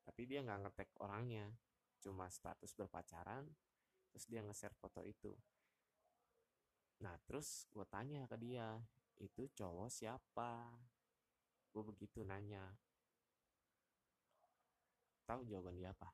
Tapi 0.09 0.25
dia 0.25 0.41
nggak 0.41 0.65
ngetek 0.65 0.89
orangnya 1.05 1.53
cuma 1.99 2.31
status 2.31 2.71
berpacaran 2.75 3.45
terus 4.09 4.25
dia 4.25 4.41
nge-share 4.41 4.75
foto 4.75 5.05
itu. 5.05 5.35
Nah 6.99 7.15
terus 7.23 7.67
gue 7.71 7.85
tanya 7.87 8.27
ke 8.27 8.35
dia 8.39 8.79
itu 9.19 9.47
cowok 9.55 9.91
siapa? 9.91 10.67
Gue 11.71 11.83
begitu 11.85 12.25
nanya. 12.25 12.63
Tahu 15.29 15.45
jawaban 15.45 15.77
dia 15.77 15.93
apa? 15.93 16.09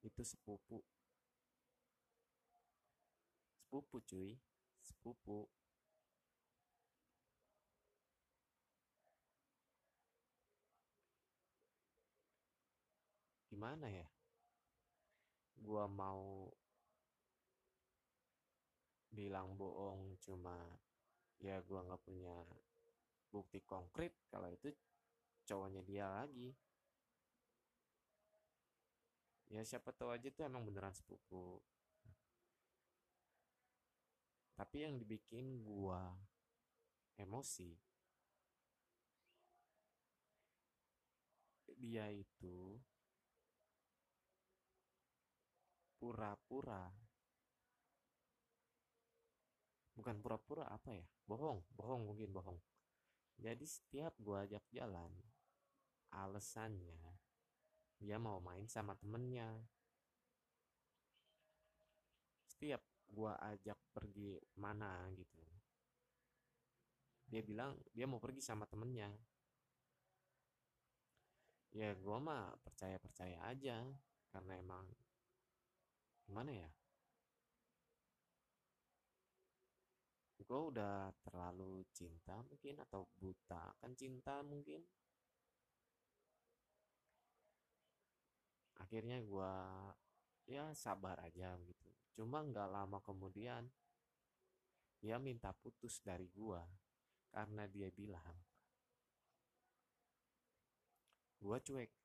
Itu 0.00 0.24
sepupu. 0.24 0.80
Sepupu 3.60 4.00
cuy. 4.08 4.38
Sepupu 4.80 5.44
gimana 13.58 13.90
ya? 13.90 14.06
Gua 15.58 15.90
mau 15.90 16.46
bilang 19.10 19.58
bohong 19.58 20.14
cuma 20.22 20.54
ya 21.42 21.58
gua 21.66 21.82
nggak 21.82 22.06
punya 22.06 22.38
bukti 23.34 23.58
konkret 23.66 24.14
kalau 24.30 24.46
itu 24.46 24.70
cowoknya 25.42 25.82
dia 25.82 26.06
lagi. 26.06 26.54
Ya 29.50 29.66
siapa 29.66 29.90
tahu 29.90 30.14
aja 30.14 30.30
tuh 30.30 30.46
emang 30.46 30.62
beneran 30.62 30.94
sepupu. 30.94 31.58
Tapi 34.54 34.86
yang 34.86 35.02
dibikin 35.02 35.66
gua 35.66 36.14
emosi 37.18 37.74
dia 41.74 42.06
itu 42.14 42.78
pura-pura. 45.98 46.86
Bukan 49.98 50.16
pura-pura 50.22 50.70
apa 50.70 50.94
ya? 50.94 51.06
Bohong 51.26 51.60
bohong 51.74 52.08
mungkin 52.08 52.30
bohong. 52.30 52.58
Jadi 53.38 53.66
setiap 53.66 54.14
gua 54.22 54.46
ajak 54.46 54.62
jalan 54.70 55.10
alasannya 56.08 56.96
dia 57.98 58.16
mau 58.16 58.38
main 58.40 58.64
sama 58.70 58.94
temennya. 58.94 59.50
Setiap 62.46 62.80
gua 63.10 63.34
ajak 63.42 63.76
pergi 63.92 64.38
mana 64.54 65.10
gitu 65.18 65.38
dia 67.28 67.44
bilang 67.44 67.76
dia 67.92 68.08
mau 68.08 68.16
pergi 68.16 68.40
sama 68.40 68.64
temennya. 68.64 69.12
Ya 71.76 71.92
gua 72.00 72.16
mah 72.16 72.56
percaya 72.64 72.96
percaya 72.96 73.36
aja 73.44 73.84
karena 74.32 74.56
emang 74.56 74.88
gimana 76.28 76.52
ya? 76.52 76.68
Gue 80.44 80.60
udah 80.72 81.12
terlalu 81.24 81.84
cinta 81.92 82.40
mungkin 82.44 82.80
atau 82.84 83.08
buta 83.16 83.72
kan 83.80 83.92
cinta 83.96 84.44
mungkin. 84.44 84.80
Akhirnya 88.80 89.20
gue 89.24 89.52
ya 90.48 90.72
sabar 90.72 91.20
aja 91.24 91.56
gitu. 91.64 91.88
Cuma 92.16 92.44
nggak 92.44 92.68
lama 92.68 93.00
kemudian 93.04 93.68
dia 95.00 95.16
minta 95.16 95.52
putus 95.52 96.00
dari 96.04 96.28
gue 96.32 96.60
karena 97.28 97.68
dia 97.68 97.92
bilang 97.92 98.34
gue 101.38 101.58
cuek 101.62 101.97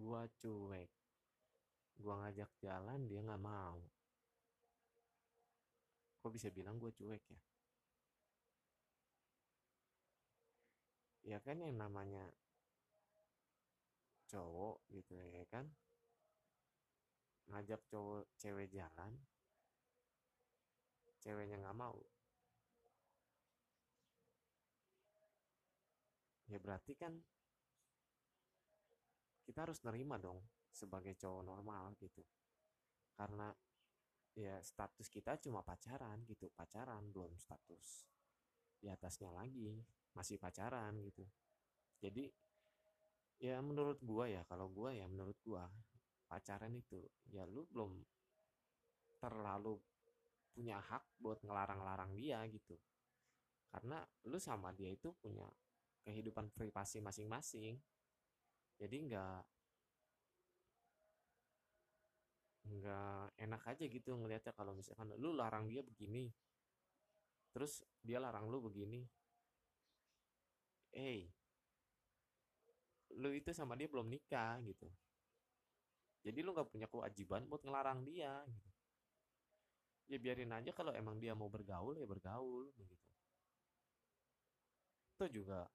gue 0.00 0.22
cuek. 0.40 0.90
Gue 2.00 2.14
ngajak 2.16 2.50
jalan 2.64 3.04
dia 3.04 3.20
nggak 3.20 3.44
mau. 3.44 3.84
Kok 6.24 6.32
bisa 6.32 6.48
bilang 6.48 6.80
gue 6.80 6.88
cuek 6.96 7.24
ya? 7.28 7.40
Ya 11.20 11.38
kan 11.44 11.60
yang 11.60 11.76
namanya 11.76 12.24
cowok 14.32 14.80
gitu 14.88 15.20
ya 15.20 15.44
kan? 15.52 15.68
Ngajak 17.52 17.84
cowok 17.92 18.24
cewek 18.40 18.72
jalan 18.72 19.12
ceweknya 21.20 21.60
nggak 21.60 21.76
mau. 21.76 22.00
Ya 26.48 26.58
berarti 26.58 26.96
kan 26.96 27.20
kita 29.50 29.66
harus 29.66 29.82
nerima 29.82 30.14
dong 30.14 30.38
sebagai 30.70 31.18
cowok 31.18 31.42
normal 31.42 31.90
gitu. 31.98 32.22
Karena 33.18 33.50
ya 34.38 34.62
status 34.62 35.10
kita 35.10 35.42
cuma 35.42 35.66
pacaran 35.66 36.22
gitu 36.22 36.54
pacaran 36.54 37.10
belum 37.10 37.34
status 37.34 38.06
di 38.78 38.86
atasnya 38.86 39.34
lagi 39.34 39.74
masih 40.14 40.38
pacaran 40.38 40.94
gitu. 41.02 41.26
Jadi 41.98 42.30
ya 43.42 43.58
menurut 43.58 43.98
gua 44.06 44.30
ya 44.30 44.46
kalau 44.46 44.70
gua 44.70 44.94
ya 44.94 45.10
menurut 45.10 45.34
gua 45.42 45.66
pacaran 46.30 46.70
itu 46.70 47.02
ya 47.34 47.42
lu 47.42 47.66
belum 47.74 47.98
terlalu 49.18 49.82
punya 50.54 50.78
hak 50.78 51.18
buat 51.18 51.42
ngelarang-larang 51.42 52.14
dia 52.14 52.38
gitu. 52.46 52.78
Karena 53.66 53.98
lu 54.30 54.38
sama 54.38 54.70
dia 54.70 54.94
itu 54.94 55.10
punya 55.18 55.50
kehidupan 56.06 56.54
privasi 56.54 57.02
masing-masing 57.02 57.82
jadi 58.80 58.96
nggak 58.96 59.40
nggak 62.70 63.24
enak 63.44 63.62
aja 63.68 63.84
gitu 63.84 64.16
ngelihatnya 64.16 64.56
kalau 64.56 64.72
misalkan 64.72 65.12
lu 65.20 65.36
larang 65.36 65.68
dia 65.68 65.84
begini. 65.84 66.32
Terus 67.52 67.84
dia 68.00 68.16
larang 68.16 68.48
lu 68.48 68.64
begini. 68.64 69.04
Hey, 70.90 71.28
lu 73.20 73.30
itu 73.36 73.52
sama 73.52 73.76
dia 73.76 73.90
belum 73.90 74.08
nikah 74.08 74.58
gitu. 74.64 74.88
Jadi 76.24 76.40
lu 76.40 76.56
nggak 76.56 76.72
punya 76.72 76.88
kewajiban 76.88 77.44
buat 77.46 77.60
ngelarang 77.60 78.00
dia 78.08 78.32
gitu. 78.48 78.70
Ya 80.10 80.18
biarin 80.18 80.50
aja 80.56 80.74
kalau 80.74 80.90
emang 80.90 81.20
dia 81.22 81.36
mau 81.38 81.46
bergaul 81.46 81.94
ya 81.94 82.02
bergaul 82.02 82.66
begitu 82.74 83.10
itu 85.20 85.44
juga 85.44 85.68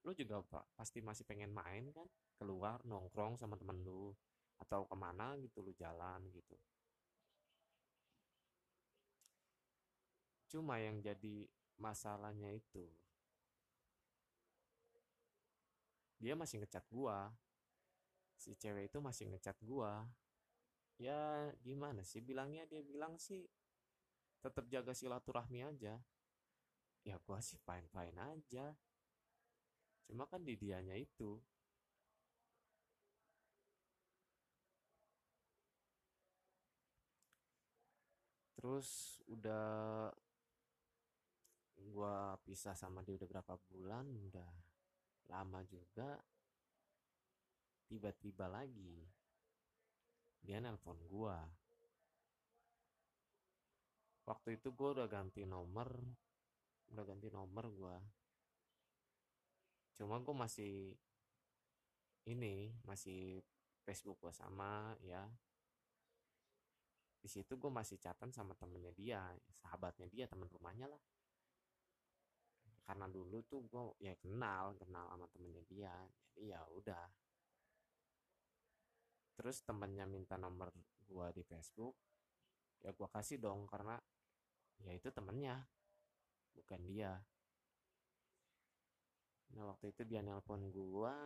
lu 0.00 0.16
juga 0.16 0.40
pasti 0.76 1.04
masih 1.04 1.28
pengen 1.28 1.52
main 1.52 1.92
kan? 1.92 2.08
Keluar 2.40 2.80
nongkrong 2.88 3.36
sama 3.36 3.60
temen 3.60 3.84
lu. 3.84 4.16
Atau 4.60 4.84
ke 4.88 4.96
mana 4.96 5.36
gitu 5.40 5.60
lu 5.60 5.72
jalan 5.76 6.24
gitu. 6.32 6.56
Cuma 10.50 10.82
yang 10.82 10.98
jadi 10.98 11.46
masalahnya 11.80 12.52
itu 12.52 12.84
dia 16.20 16.36
masih 16.36 16.60
ngecat 16.60 16.84
gua. 16.92 17.32
Si 18.36 18.52
cewek 18.52 18.92
itu 18.92 18.98
masih 19.00 19.32
ngecat 19.32 19.56
gua. 19.64 20.04
Ya 21.00 21.48
gimana 21.64 22.04
sih 22.04 22.20
bilangnya? 22.20 22.68
Dia 22.68 22.84
bilang 22.84 23.16
sih 23.16 23.48
tetap 24.44 24.68
jaga 24.68 24.92
silaturahmi 24.92 25.64
aja. 25.64 25.96
Ya 27.08 27.16
gua 27.24 27.40
sih 27.40 27.56
fine 27.64 27.88
fine 27.88 28.20
aja 28.20 28.76
cuma 30.08 30.24
kan 30.30 30.40
di 30.44 30.54
dianya 30.54 30.96
itu. 30.96 31.40
Terus 38.60 39.16
udah 39.24 40.12
gue 41.80 42.16
pisah 42.44 42.76
sama 42.76 43.00
dia 43.00 43.16
udah 43.16 43.28
berapa 43.28 43.54
bulan 43.72 44.04
udah 44.30 44.52
lama 45.32 45.64
juga 45.64 46.20
tiba-tiba 47.88 48.46
lagi 48.46 49.00
dia 50.44 50.60
nelpon 50.60 51.00
gue 51.08 51.38
waktu 54.28 54.60
itu 54.60 54.70
gue 54.70 54.88
udah 54.94 55.08
ganti 55.10 55.42
nomor 55.48 55.90
udah 56.94 57.04
ganti 57.06 57.28
nomor 57.32 57.64
gue 57.72 57.96
cuma 60.00 60.16
gue 60.16 60.32
masih 60.32 60.96
ini 62.24 62.72
masih 62.88 63.44
Facebook 63.84 64.16
gue 64.24 64.32
sama 64.32 64.96
ya. 65.04 65.28
Di 67.20 67.28
situ 67.28 67.60
gue 67.60 67.68
masih 67.68 68.00
catatan 68.00 68.32
sama 68.32 68.56
temennya 68.56 68.96
dia 68.96 69.20
sahabatnya 69.60 70.08
dia 70.08 70.24
teman 70.24 70.48
rumahnya 70.48 70.88
lah. 70.88 71.02
Karena 72.80 73.12
dulu 73.12 73.44
tuh 73.44 73.60
gue 73.68 74.08
ya 74.08 74.16
kenal 74.16 74.72
kenal 74.80 75.04
sama 75.12 75.28
temennya 75.36 75.68
dia 75.68 75.92
jadi 76.32 76.56
ya 76.56 76.60
udah. 76.72 77.06
Terus 79.36 79.60
temennya 79.68 80.08
minta 80.08 80.40
nomor 80.40 80.72
gue 81.04 81.26
di 81.36 81.44
Facebook 81.44 81.92
ya 82.80 82.96
gue 82.96 83.08
kasih 83.12 83.36
dong 83.36 83.68
karena 83.68 84.00
ya 84.80 84.96
itu 84.96 85.12
temennya 85.12 85.60
bukan 86.56 86.80
dia 86.88 87.20
nah 89.54 89.74
waktu 89.74 89.90
itu 89.90 90.02
dia 90.06 90.22
nelpon 90.22 90.70
gue 90.70 91.16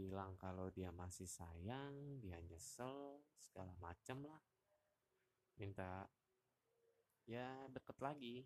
bilang 0.00 0.32
kalau 0.40 0.72
dia 0.72 0.88
masih 0.88 1.28
sayang 1.28 1.92
dia 2.24 2.40
nyesel 2.40 3.20
segala 3.36 3.76
macem 3.84 4.24
lah. 4.24 4.40
Minta 5.60 6.08
ya 7.28 7.68
deket 7.68 8.00
lagi. 8.00 8.36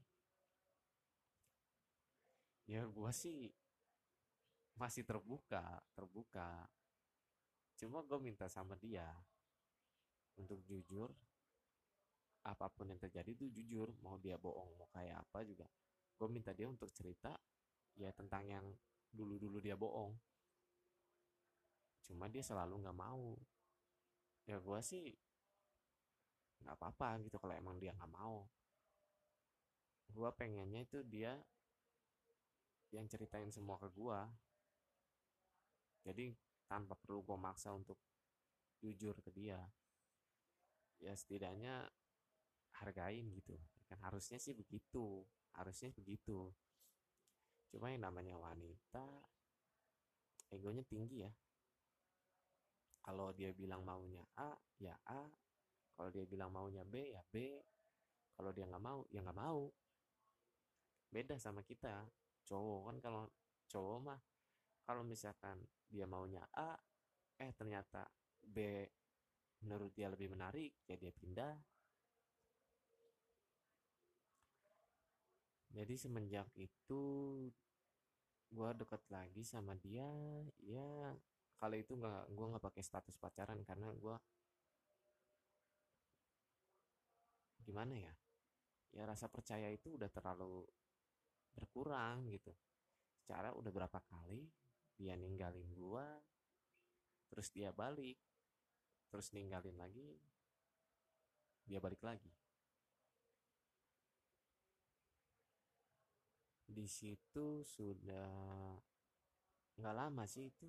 Ya 2.67 2.83
gue 2.89 3.13
sih 3.15 3.55
masih 4.75 5.07
terbuka 5.07 5.79
terbuka. 5.95 6.67
Cuma 7.79 8.03
gue 8.03 8.19
minta 8.19 8.51
sama 8.51 8.75
dia 8.75 9.07
untuk 10.35 10.59
jujur. 10.67 11.15
Apa 12.45 12.69
pun 12.69 12.91
yang 12.91 12.99
terjadi 13.01 13.31
itu 13.31 13.47
jujur 13.63 13.95
mau 14.03 14.19
dia 14.19 14.35
bohong 14.37 14.75
mau 14.75 14.91
kayak 14.91 15.23
apa 15.23 15.47
juga. 15.47 15.71
Gue 16.19 16.27
minta 16.27 16.51
dia 16.51 16.67
untuk 16.67 16.91
cerita 16.91 17.31
ya 17.95 18.11
tentang 18.15 18.45
yang 18.47 18.67
dulu-dulu 19.15 19.63
dia 19.63 19.79
bohong. 19.79 20.15
Cuma 22.05 22.27
dia 22.29 22.43
selalu 22.43 22.83
nggak 22.85 22.99
mau. 22.99 23.39
Ya 24.45 24.61
gue 24.61 24.81
sih 24.85 25.15
nggak 26.65 26.77
apa-apa 26.81 27.21
gitu 27.25 27.37
kalau 27.41 27.55
emang 27.57 27.77
dia 27.79 27.95
nggak 27.97 28.13
mau. 28.13 28.45
Gue 30.13 30.31
pengennya 30.37 30.85
itu 30.85 31.01
dia 31.07 31.39
yang 32.95 33.11
ceritain 33.11 33.51
semua 33.51 33.75
ke 33.83 33.91
gue 33.91 34.21
jadi 36.07 36.31
tanpa 36.71 36.95
perlu 36.95 37.27
gue 37.27 37.35
maksa 37.35 37.75
untuk 37.75 37.99
jujur 38.79 39.19
ke 39.19 39.35
dia 39.35 39.59
ya 41.03 41.11
setidaknya 41.17 41.91
hargain 42.79 43.27
gitu. 43.35 43.59
Kan 43.89 43.99
harusnya 44.05 44.39
sih 44.39 44.55
begitu 44.55 45.25
harusnya 45.55 45.91
begitu 45.91 46.55
cuma 47.75 47.91
yang 47.91 48.07
namanya 48.07 48.39
wanita 48.39 49.03
egonya 50.55 50.87
tinggi 50.87 51.27
ya. 51.27 51.31
Kalau 53.03 53.35
dia 53.35 53.51
bilang 53.51 53.83
maunya 53.83 54.23
A 54.39 54.55
ya 54.79 54.95
A. 55.11 55.27
Kalau 55.99 56.09
dia 56.15 56.23
bilang 56.31 56.55
maunya 56.55 56.87
B 56.87 57.11
ya 57.11 57.23
B. 57.27 57.59
Kalau 58.39 58.55
dia 58.55 58.71
nggak 58.71 58.79
mau 58.79 59.03
ya 59.11 59.21
nggak 59.27 59.35
mau. 59.35 59.67
Beda 61.11 61.35
sama 61.43 61.67
kita. 61.67 62.07
Cowok 62.47 62.81
kan 62.87 62.97
kalau 63.03 63.25
cowok 63.67 63.99
mah 64.07 64.21
kalau 64.87 65.03
misalkan 65.03 65.59
dia 65.91 66.07
maunya 66.07 66.47
A 66.55 66.79
eh 67.41 67.51
ternyata 67.57 68.07
B 68.39 68.87
menurut 69.65 69.91
dia 69.97 70.13
lebih 70.13 70.31
menarik 70.31 70.77
ya 70.85 70.95
dia 71.01 71.11
pindah 71.11 71.57
jadi 75.75 75.95
semenjak 75.99 76.47
itu 76.55 77.03
gue 78.55 78.71
deket 78.79 79.03
lagi 79.11 79.43
sama 79.43 79.75
dia 79.83 80.07
ya 80.63 81.11
kali 81.59 81.83
itu 81.83 81.99
nggak 81.99 82.31
gue 82.31 82.47
nggak 82.55 82.63
pakai 82.63 82.83
status 82.87 83.19
pacaran 83.19 83.59
karena 83.67 83.91
gue 83.91 84.17
gimana 87.67 87.99
ya 87.99 88.15
ya 88.95 89.03
rasa 89.03 89.27
percaya 89.27 89.67
itu 89.75 89.99
udah 89.99 90.07
terlalu 90.07 90.63
berkurang 91.55 92.31
gitu. 92.31 92.55
Secara 93.19 93.51
udah 93.55 93.73
berapa 93.75 93.99
kali 94.07 94.47
dia 94.95 95.19
ninggalin 95.19 95.67
gue 95.75 96.07
terus 97.27 97.51
dia 97.51 97.75
balik 97.75 98.15
terus 99.11 99.35
ninggalin 99.35 99.75
lagi 99.75 100.07
dia 101.67 101.83
balik 101.83 101.99
lagi 102.07 102.31
di 106.65 106.87
situ 106.89 107.61
sudah 107.65 108.31
nggak 109.79 109.97
lama 109.97 110.25
sih 110.25 110.49
itu. 110.49 110.69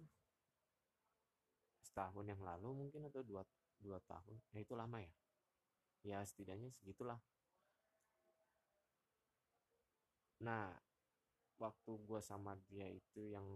Setahun 1.83 2.25
yang 2.27 2.41
lalu 2.43 2.85
mungkin 2.85 3.07
atau 3.07 3.23
dua 3.23 3.43
dua 3.79 3.99
tahun. 4.03 4.37
Ya 4.51 4.59
itu 4.65 4.73
lama 4.75 4.99
ya. 4.99 5.13
Ya 6.05 6.19
setidaknya 6.21 6.69
segitulah. 6.75 7.19
Nah 10.43 10.75
waktu 11.57 11.91
gue 12.03 12.19
sama 12.19 12.59
dia 12.67 12.91
itu 12.91 13.31
yang 13.31 13.47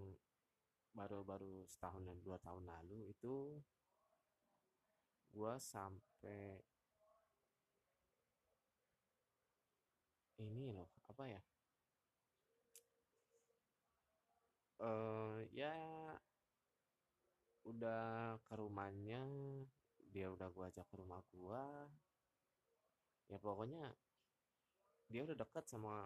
baru-baru 0.96 1.68
setahun 1.68 2.02
dan 2.08 2.18
dua 2.24 2.40
tahun 2.40 2.66
lalu 2.66 3.12
itu 3.12 3.60
gue 5.30 5.54
sampai 5.62 6.58
ini 10.40 10.72
loh 10.74 10.90
apa 11.12 11.24
ya 11.28 11.42
uh, 14.80 15.44
ya 15.52 15.76
udah 17.68 18.40
ke 18.48 18.54
rumahnya 18.56 19.22
dia 20.10 20.32
udah 20.32 20.50
gua 20.50 20.72
ajak 20.72 20.88
ke 20.90 20.96
rumah 20.98 21.22
gua. 21.30 21.88
Ya 23.30 23.38
pokoknya 23.38 23.94
dia 25.10 25.22
udah 25.26 25.38
deket 25.38 25.66
sama 25.70 26.06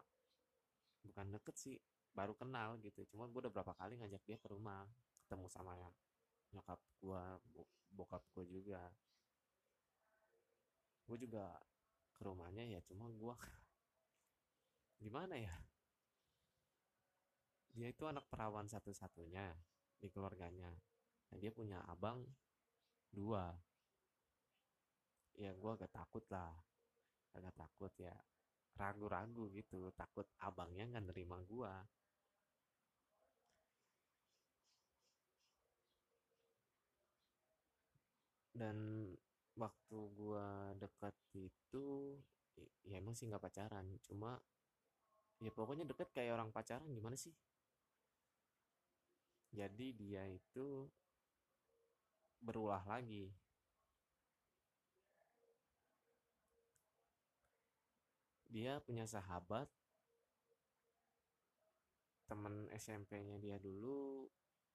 bukan 1.03 1.27
deket 1.31 1.55
sih 1.55 1.75
baru 2.11 2.35
kenal 2.35 2.75
gitu. 2.83 3.07
Cuma 3.07 3.31
gue 3.31 3.39
udah 3.47 3.53
berapa 3.53 3.73
kali 3.79 3.95
ngajak 3.99 4.21
dia 4.27 4.37
ke 4.37 4.47
rumah 4.51 4.83
ketemu 5.23 5.47
sama 5.47 5.73
nyokap 6.51 6.79
gua 6.99 7.39
bokap 7.95 8.23
gua 8.35 8.43
juga. 8.43 8.81
Gue 11.07 11.17
juga 11.19 11.47
ke 12.13 12.21
rumahnya 12.27 12.63
ya 12.67 12.79
cuma 12.85 13.09
gua 13.11 13.35
gimana 15.03 15.35
ya 15.35 15.51
dia 17.73 17.89
itu 17.89 18.03
anak 18.05 18.29
perawan 18.29 18.69
satu-satunya 18.69 19.49
di 19.97 20.07
keluarganya. 20.13 20.69
Nah, 21.29 21.37
dia 21.41 21.49
punya 21.49 21.81
abang 21.89 22.21
dua. 23.09 23.49
Ya 25.33 25.51
gue 25.57 25.71
agak 25.73 25.89
takut 25.89 26.21
lah. 26.29 26.53
Agak 27.33 27.57
takut 27.57 27.93
ya. 27.97 28.13
Ragu-ragu 28.77 29.49
gitu. 29.53 29.89
Takut 29.97 30.29
abangnya 30.37 30.85
nggak 30.85 31.05
nerima 31.09 31.41
gue 31.41 31.73
dan 38.53 38.77
waktu 39.57 39.97
gue 40.13 40.47
dekat 40.77 41.15
itu 41.33 42.15
ya 42.85 43.01
emang 43.01 43.17
sih 43.17 43.25
nggak 43.25 43.41
pacaran. 43.41 43.85
Cuma 44.05 44.37
ya 45.41 45.49
pokoknya 45.49 45.89
deket 45.89 46.13
kayak 46.13 46.37
orang 46.37 46.53
pacaran. 46.53 46.85
Gimana 46.93 47.17
sih 47.17 47.33
jadi 49.53 49.87
dia 49.93 50.23
itu 50.33 50.89
berulah 52.41 52.81
lagi. 52.89 53.29
Dia 58.49 58.81
punya 58.81 59.05
sahabat 59.05 59.69
temen 62.25 62.65
SMP-nya 62.73 63.37
dia 63.37 63.61
dulu 63.61 64.25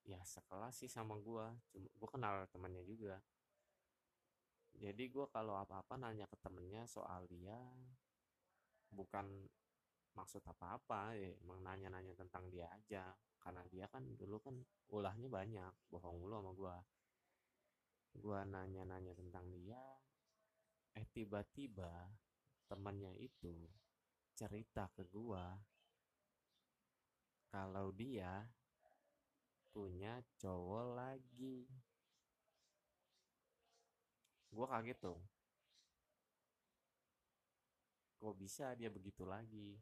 ya 0.06 0.22
sekelas 0.22 0.78
sih 0.78 0.90
sama 0.90 1.18
gua. 1.18 1.50
Cuma 1.74 1.90
gua 1.98 2.08
kenal 2.14 2.34
temannya 2.46 2.86
juga. 2.86 3.18
Jadi 4.78 5.10
gua 5.10 5.26
kalau 5.26 5.58
apa-apa 5.58 5.98
nanya 5.98 6.30
ke 6.30 6.38
temennya 6.38 6.86
soal 6.86 7.26
dia 7.26 7.58
bukan 8.94 9.26
maksud 10.18 10.42
apa-apa 10.42 11.14
ya 11.14 11.30
emang 11.42 11.62
nanya-nanya 11.62 12.14
tentang 12.18 12.27
karena 13.48 13.64
dia 13.72 13.88
kan 13.88 14.04
dulu 14.20 14.44
kan 14.44 14.60
ulahnya 14.92 15.24
banyak 15.24 15.72
bohong 15.88 16.20
mulu 16.20 16.36
sama 16.36 16.52
gua. 16.52 16.76
Gua 18.12 18.44
nanya-nanya 18.44 19.16
tentang 19.16 19.48
dia 19.48 19.80
eh 20.92 21.08
tiba-tiba 21.16 22.12
temannya 22.68 23.16
itu 23.16 23.56
cerita 24.36 24.92
ke 24.92 25.00
gua 25.08 25.56
kalau 27.48 27.88
dia 27.96 28.44
punya 29.72 30.20
cowok 30.36 30.84
lagi. 30.92 31.64
Gua 34.52 34.68
kaget 34.76 35.00
tuh 35.00 35.16
kok 38.20 38.36
bisa 38.36 38.76
dia 38.76 38.92
begitu 38.92 39.24
lagi 39.24 39.80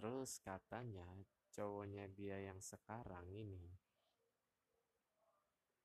terus 0.00 0.40
katanya 0.40 1.04
cowoknya 1.52 2.08
dia 2.16 2.40
yang 2.40 2.56
sekarang 2.64 3.28
ini 3.36 3.68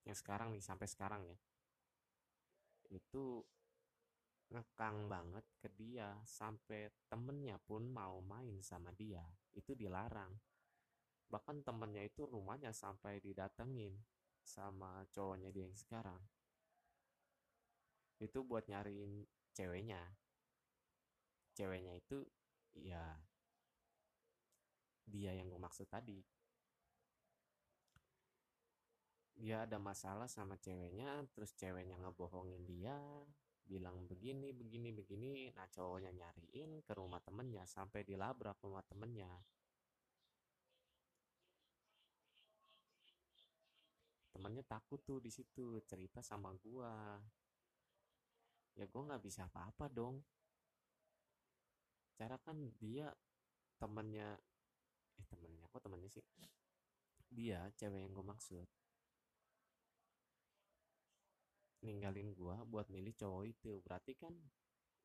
yang 0.08 0.16
sekarang 0.16 0.56
nih 0.56 0.64
sampai 0.64 0.88
sekarang 0.88 1.28
ya 1.28 1.36
itu 2.88 3.44
ngekang 4.46 5.10
banget 5.10 5.44
ke 5.58 5.68
dia 5.74 6.16
sampai 6.24 6.88
temennya 7.10 7.58
pun 7.60 7.90
mau 7.90 8.22
main 8.22 8.62
sama 8.62 8.94
dia 8.94 9.22
itu 9.56 9.74
dilarang. 9.74 10.30
Bahkan 11.26 11.66
temennya 11.66 12.06
itu 12.06 12.28
rumahnya 12.28 12.70
sampai 12.70 13.18
didatengin 13.18 13.98
sama 14.46 15.02
cowoknya 15.10 15.50
dia 15.50 15.66
yang 15.66 15.74
sekarang. 15.74 16.22
Itu 18.22 18.46
buat 18.46 18.70
nyariin 18.70 19.26
ceweknya. 19.50 19.98
Ceweknya 21.58 21.98
itu 21.98 22.22
ya 22.78 23.18
dia 25.06 25.30
yang 25.32 25.46
gue 25.46 25.60
maksud 25.62 25.86
tadi. 25.86 26.18
Dia 29.36 29.68
ada 29.68 29.78
masalah 29.78 30.26
sama 30.26 30.58
ceweknya 30.58 31.22
terus 31.30 31.54
ceweknya 31.54 32.00
ngebohongin 32.02 32.64
dia 32.66 32.96
bilang 33.66 34.06
begini 34.06 34.54
begini 34.54 34.90
begini. 34.90 35.32
Nah 35.54 35.66
cowoknya 35.70 36.10
nyariin 36.14 36.82
ke 36.82 36.92
rumah 36.94 37.20
temennya 37.22 37.66
sampai 37.66 38.02
dilabrak 38.02 38.58
rumah 38.62 38.82
temennya. 38.86 39.28
Temennya 44.32 44.64
takut 44.68 45.02
tuh 45.02 45.18
di 45.18 45.28
situ 45.28 45.82
cerita 45.84 46.22
sama 46.22 46.54
gua. 46.56 47.20
Ya 48.78 48.86
gua 48.88 49.02
nggak 49.12 49.24
bisa 49.26 49.50
apa-apa 49.50 49.90
dong. 49.90 50.22
Cara 52.16 52.40
kan 52.40 52.56
dia 52.80 53.12
temennya 53.76 54.40
eh 55.20 55.26
temennya 55.28 55.64
kok 55.72 55.82
temennya 55.84 56.10
sih? 56.12 56.24
Dia 57.32 57.68
cewek 57.76 58.00
yang 58.00 58.12
gue 58.16 58.26
maksud. 58.26 58.68
Ninggalin 61.84 62.34
gua 62.34 62.66
buat 62.66 62.90
milih 62.90 63.14
cowok 63.14 63.44
itu. 63.46 63.78
Berarti 63.84 64.18
kan 64.18 64.34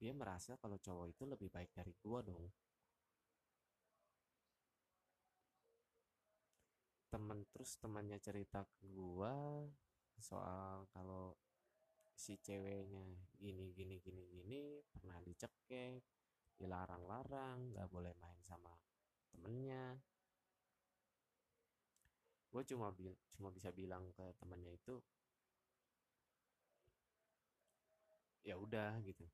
dia 0.01 0.15
merasa 0.17 0.57
kalau 0.57 0.81
cowok 0.81 1.13
itu 1.13 1.23
lebih 1.29 1.49
baik 1.53 1.69
dari 1.75 1.93
gua 2.01 2.25
dong. 2.25 2.49
Temen 7.11 7.43
terus 7.51 7.75
temannya 7.77 8.17
cerita 8.17 8.63
ke 8.63 8.87
gua 8.89 9.67
soal 10.17 10.87
kalau 10.93 11.35
si 12.13 12.37
ceweknya 12.37 13.01
gini 13.41 13.73
gini 13.73 13.97
gini 13.97 14.23
gini 14.29 14.77
pernah 14.93 15.17
dicekek 15.25 16.05
dilarang-larang 16.53 17.73
nggak 17.73 17.89
boleh 17.89 18.13
main 18.21 18.37
sama 18.45 18.69
temennya. 19.33 19.99
Gue 22.51 22.63
cuma 22.67 22.91
cuma 23.39 23.49
bisa 23.49 23.71
bilang 23.71 24.11
ke 24.11 24.25
temannya 24.37 24.75
itu 24.75 24.99
ya 28.43 28.57
udah 28.57 28.99
gitu. 29.05 29.25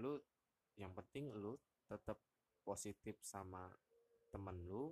Lu 0.00 0.18
yang 0.80 0.94
penting 0.96 1.30
lu 1.34 1.54
tetap 1.86 2.18
positif 2.64 3.20
sama 3.20 3.68
temen 4.32 4.64
lu. 4.64 4.90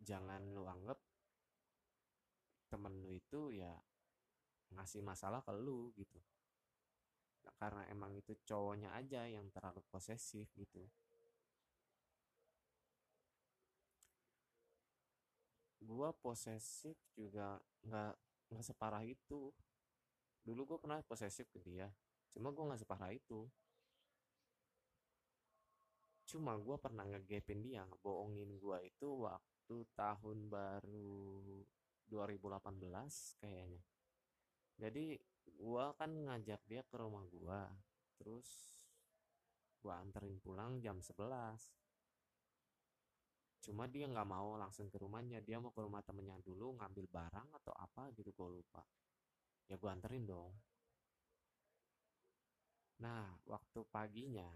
Jangan 0.00 0.54
lu 0.54 0.64
anggap 0.64 0.98
temen 2.70 3.02
lu 3.02 3.10
itu 3.10 3.50
ya 3.50 3.74
ngasih 4.70 5.02
masalah 5.02 5.42
ke 5.42 5.50
lu 5.50 5.90
gitu 5.98 6.22
karena 7.60 7.82
emang 7.92 8.12
itu 8.16 8.32
cowoknya 8.48 8.92
aja 8.96 9.24
yang 9.28 9.46
terlalu 9.52 9.80
posesif 9.92 10.48
gitu. 10.56 10.84
Gua 15.80 16.12
posesif 16.12 16.96
juga 17.16 17.60
nggak 17.84 18.14
nggak 18.52 18.64
separah 18.64 19.04
itu. 19.04 19.52
Dulu 20.40 20.60
gue 20.64 20.78
pernah 20.80 21.00
posesif 21.04 21.46
ke 21.52 21.60
dia 21.60 21.88
cuma 22.30 22.54
gue 22.54 22.62
nggak 22.62 22.82
separah 22.86 23.10
itu. 23.10 23.50
Cuma 26.30 26.54
gue 26.54 26.76
pernah 26.78 27.02
ngegepin 27.10 27.60
dia 27.66 27.82
ngebohongin 27.90 28.54
gue 28.62 28.78
itu 28.86 29.08
waktu 29.26 29.76
tahun 29.98 30.46
baru 30.46 31.18
2018 32.06 33.42
kayaknya. 33.42 33.82
Jadi 34.78 35.18
gue 35.46 35.84
kan 35.96 36.10
ngajak 36.10 36.60
dia 36.66 36.82
ke 36.84 36.96
rumah 36.96 37.24
gue 37.28 37.62
terus 38.16 38.48
gue 39.80 39.92
anterin 39.92 40.36
pulang 40.40 40.80
jam 40.80 41.00
11 41.00 41.80
cuma 43.60 43.84
dia 43.84 44.08
nggak 44.08 44.28
mau 44.28 44.56
langsung 44.56 44.88
ke 44.88 44.96
rumahnya 44.96 45.44
dia 45.44 45.60
mau 45.60 45.72
ke 45.72 45.84
rumah 45.84 46.00
temennya 46.00 46.40
dulu 46.40 46.80
ngambil 46.80 47.06
barang 47.12 47.48
atau 47.60 47.72
apa 47.76 48.08
gitu 48.16 48.32
gue 48.32 48.48
lupa. 48.56 48.80
Ya 49.68 49.76
gue 49.76 49.90
anterin 49.92 50.24
dong. 50.24 50.56
Nah 53.04 53.36
waktu 53.44 53.84
paginya 53.92 54.48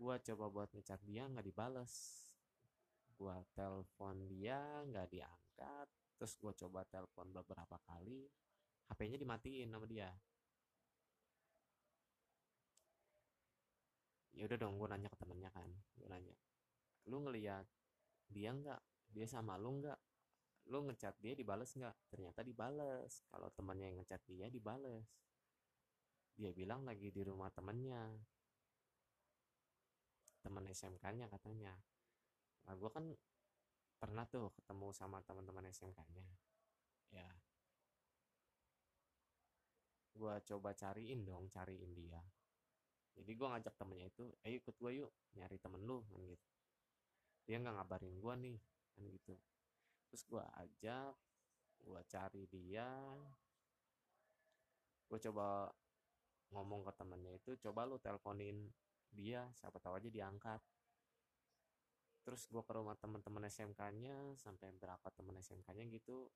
gue 0.00 0.14
coba 0.32 0.44
buat 0.48 0.72
ngechat 0.72 1.04
dia 1.04 1.28
nggak 1.28 1.44
dibales. 1.44 1.92
Gue 3.12 3.36
telepon 3.52 4.24
dia 4.24 4.80
nggak 4.88 5.12
diangkat 5.12 5.88
terus 6.16 6.36
gue 6.40 6.52
coba 6.64 6.84
telepon 6.88 7.28
beberapa 7.32 7.76
kali 7.84 8.24
HP-nya 8.90 9.18
dimatiin 9.22 9.70
sama 9.70 9.86
dia. 9.86 10.10
Ya 14.34 14.48
udah 14.48 14.58
dong 14.58 14.80
gue 14.80 14.88
nanya 14.88 15.08
ke 15.12 15.18
temennya 15.20 15.52
kan 15.52 15.68
gue 16.00 16.08
nanya 16.08 16.32
lu 17.08 17.26
ngeliat 17.26 17.66
dia 18.30 18.54
nggak? 18.54 18.80
Dia 19.10 19.26
sama 19.26 19.58
lu 19.58 19.82
nggak? 19.82 19.98
Lu 20.70 20.86
ngechat 20.86 21.18
dia 21.18 21.34
dibales 21.34 21.74
nggak? 21.74 21.96
Ternyata 22.14 22.46
dibales. 22.46 23.26
Kalau 23.26 23.50
temannya 23.50 23.90
yang 23.90 23.98
ngechat 24.02 24.22
dia 24.30 24.46
dibales. 24.46 25.10
Dia 26.38 26.54
bilang 26.54 26.86
lagi 26.86 27.10
di 27.10 27.22
rumah 27.26 27.50
temennya. 27.50 28.06
Teman 30.40 30.64
SMK 30.70 31.04
nya 31.18 31.26
katanya. 31.26 31.74
Nah 32.70 32.74
gue 32.78 32.90
kan 32.94 33.10
pernah 34.00 34.24
tuh 34.24 34.48
ketemu 34.56 34.94
sama 34.96 35.20
teman-teman 35.26 35.68
SMK 35.68 36.00
nya 36.16 36.24
ya 37.12 37.26
gue 40.20 40.34
coba 40.52 40.76
cariin 40.76 41.24
dong 41.24 41.48
cariin 41.48 41.96
dia. 41.96 42.20
Jadi 43.16 43.32
gue 43.32 43.46
ngajak 43.48 43.74
temennya 43.80 44.12
itu 44.12 44.28
ayo 44.44 44.54
ikut 44.60 44.76
gue 44.76 44.90
yuk 45.00 45.10
nyari 45.40 45.56
temen 45.56 45.80
lu 45.88 46.04
kan 46.12 46.20
gitu. 46.28 46.48
Dia 47.48 47.56
nggak 47.64 47.74
ngabarin 47.80 48.20
gue 48.20 48.34
nih 48.36 48.58
kan 48.92 49.02
gitu. 49.08 49.34
Terus 50.12 50.22
gue 50.28 50.44
ajak 50.60 51.14
gue 51.80 52.00
cari 52.04 52.44
dia. 52.52 52.88
Gue 55.08 55.18
coba 55.24 55.72
ngomong 56.52 56.84
ke 56.84 56.92
temennya 57.00 57.32
itu 57.40 57.56
coba 57.64 57.88
lu 57.88 57.96
teleponin 57.96 58.68
dia 59.08 59.48
siapa 59.56 59.80
tahu 59.80 59.96
aja 59.96 60.12
diangkat. 60.12 60.60
Terus 62.20 62.44
gue 62.44 62.60
ke 62.60 62.72
rumah 62.76 62.94
teman-teman 63.00 63.48
SMK-nya 63.48 64.36
sampai 64.36 64.68
berapa 64.76 65.08
teman 65.16 65.40
SMK-nya 65.40 65.88
gitu 65.88 66.28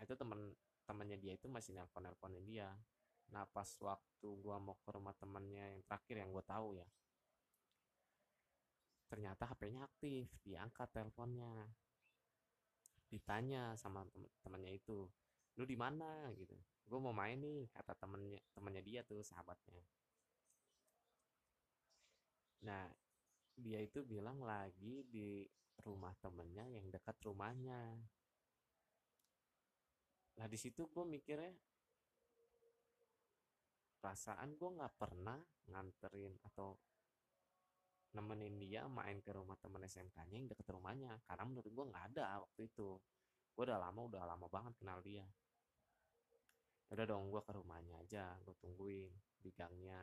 itu 0.00 0.16
temen 0.16 0.56
temannya 0.88 1.20
dia 1.20 1.36
itu 1.36 1.46
masih 1.46 1.76
nelpon 1.76 2.08
nelponin 2.08 2.40
dia 2.40 2.72
nah 3.30 3.46
pas 3.46 3.70
waktu 3.78 4.28
gue 4.28 4.56
mau 4.58 4.74
ke 4.82 4.90
rumah 4.90 5.14
temannya 5.14 5.78
yang 5.78 5.82
terakhir 5.86 6.16
yang 6.18 6.30
gue 6.34 6.44
tahu 6.44 6.68
ya. 6.78 6.88
Ternyata 9.10 9.42
HP-nya 9.50 9.86
aktif 9.86 10.30
diangkat 10.46 10.88
teleponnya. 10.94 11.50
Ditanya 13.10 13.74
sama 13.74 14.06
temen-temennya 14.06 14.72
itu 14.74 15.10
lu 15.58 15.64
di 15.66 15.74
mana? 15.74 16.30
Gitu. 16.34 16.54
Gue 16.86 16.98
mau 16.98 17.14
main 17.14 17.38
nih 17.38 17.70
kata 17.74 17.94
temennya 17.98 18.38
temennya 18.54 18.82
dia 18.82 19.00
tuh 19.02 19.22
sahabatnya. 19.22 19.82
Nah 22.66 22.86
dia 23.54 23.82
itu 23.82 24.02
bilang 24.06 24.40
lagi 24.42 25.06
di 25.10 25.46
rumah 25.82 26.14
temennya 26.22 26.66
yang 26.70 26.86
dekat 26.90 27.16
rumahnya. 27.24 27.98
Nah 30.38 30.46
di 30.48 30.58
situ 30.58 30.86
gue 30.88 31.04
mikirnya 31.04 31.52
perasaan 34.00 34.56
gue 34.56 34.70
nggak 34.80 34.96
pernah 34.96 35.36
nganterin 35.68 36.34
atau 36.48 36.74
nemenin 38.16 38.58
dia 38.58 38.90
main 38.90 39.22
ke 39.22 39.30
rumah 39.30 39.54
temen 39.60 39.86
SMK-nya 39.86 40.34
yang 40.34 40.48
deket 40.50 40.66
rumahnya. 40.72 41.20
Karena 41.28 41.44
menurut 41.46 41.70
gue 41.70 41.84
nggak 41.92 42.06
ada 42.16 42.42
waktu 42.42 42.66
itu. 42.66 42.98
Gue 43.54 43.62
udah 43.68 43.78
lama 43.78 44.00
udah 44.08 44.22
lama 44.26 44.46
banget 44.50 44.74
kenal 44.80 44.98
dia. 45.04 45.26
Udah 46.90 47.04
dong 47.06 47.30
gue 47.30 47.42
ke 47.44 47.52
rumahnya 47.54 48.02
aja 48.02 48.34
gue 48.42 48.56
tungguin 48.58 49.12
di 49.38 49.50
gangnya. 49.54 50.02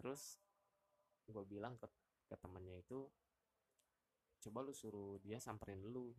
Terus 0.00 0.40
gue 1.28 1.44
bilang 1.44 1.76
ke 1.76 1.90
ke 2.24 2.36
temennya 2.40 2.80
itu 2.80 3.04
coba 4.44 4.60
lu 4.64 4.72
suruh 4.72 5.20
dia 5.20 5.36
samperin 5.36 5.84
lu 5.84 6.14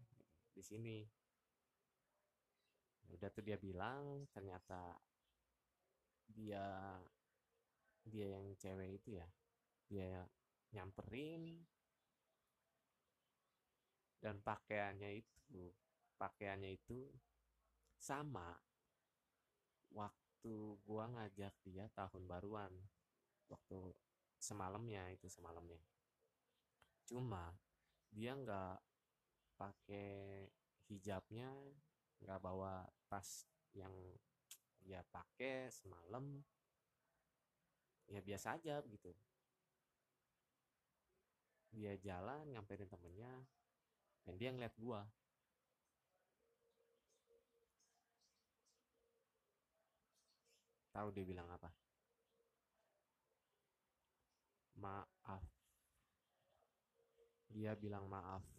di 0.54 0.62
sini. 0.62 1.02
Udah 3.10 3.30
tuh 3.34 3.42
dia 3.42 3.58
bilang 3.58 4.30
ternyata 4.30 4.94
dia 6.30 6.66
dia 8.06 8.38
yang 8.38 8.54
cewek 8.58 9.02
itu 9.02 9.18
ya 9.18 9.28
dia 9.86 10.26
nyamperin 10.74 11.62
dan 14.22 14.42
pakaiannya 14.42 15.22
itu 15.22 15.70
pakaiannya 16.18 16.74
itu 16.74 17.10
sama 17.98 18.58
waktu 19.94 20.54
gua 20.86 21.10
ngajak 21.14 21.54
dia 21.66 21.86
tahun 21.94 22.26
baruan 22.26 22.74
waktu 23.50 23.94
semalamnya 24.42 25.10
itu 25.14 25.30
semalamnya. 25.30 25.82
Cuma 27.06 27.54
dia 28.14 28.34
nggak 28.34 28.78
pakai 29.58 30.46
hijabnya 30.90 31.50
nggak 32.22 32.40
bawa 32.42 32.86
tas 33.10 33.46
yang 33.74 33.94
dia 34.86 35.02
pakai 35.10 35.74
semalam 35.74 36.46
ya 38.06 38.22
biasa 38.22 38.62
aja 38.62 38.86
gitu. 38.86 39.10
Dia 41.74 41.98
jalan 42.00 42.54
nyamperin 42.54 42.88
temennya 42.88 43.34
dan 44.24 44.38
dia 44.38 44.54
ngeliat 44.54 44.78
gua. 44.78 45.02
Tahu 50.94 51.12
dia 51.12 51.26
bilang 51.28 51.50
apa? 51.52 51.68
Maaf. 54.80 55.44
Dia 57.52 57.76
bilang 57.76 58.08
maaf 58.08 58.55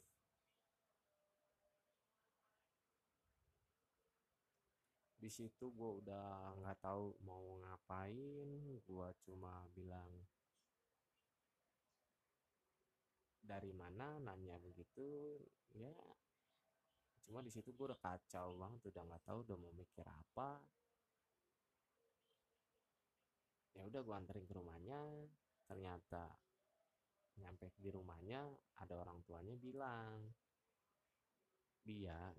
di 5.26 5.34
situ 5.34 5.74
gue 5.74 5.90
udah 6.06 6.54
nggak 6.62 6.86
tahu 6.86 7.18
mau 7.26 7.58
ngapain 7.58 8.78
gue 8.78 9.08
cuma 9.26 9.66
bilang 9.74 10.06
dari 13.42 13.74
mana? 13.74 14.22
Nanya 14.22 14.54
begitu 14.62 15.34
ya. 15.74 15.90
Cuma 17.26 17.42
di 17.42 17.50
situ 17.50 17.74
gue 17.74 17.90
udah 17.90 17.98
kacau 17.98 18.54
banget 18.54 18.86
udah 18.86 19.02
nggak 19.02 19.24
tahu 19.26 19.42
udah 19.42 19.58
mau 19.58 19.74
mikir 19.74 20.06
apa. 20.06 20.62
Ya 23.74 23.82
udah 23.82 23.98
gue 24.06 24.14
anterin 24.14 24.46
ke 24.46 24.54
rumahnya. 24.54 25.26
Ternyata 25.66 26.22
nyampe 27.42 27.74
di 27.74 27.90
rumahnya 27.90 28.46
ada 28.78 28.94
orang 28.94 29.26
tuanya 29.26 29.58
bilang 29.58 30.22
dia 31.82 32.30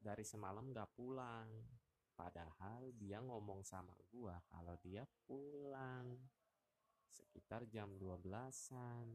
dari 0.00 0.24
semalam 0.24 0.72
gak 0.72 0.88
pulang 0.96 1.83
padahal 2.14 2.94
dia 2.94 3.18
ngomong 3.18 3.66
sama 3.66 3.94
gua 4.10 4.38
kalau 4.50 4.78
dia 4.82 5.02
pulang 5.26 6.14
sekitar 7.10 7.66
jam 7.70 7.94
12-an 7.98 9.06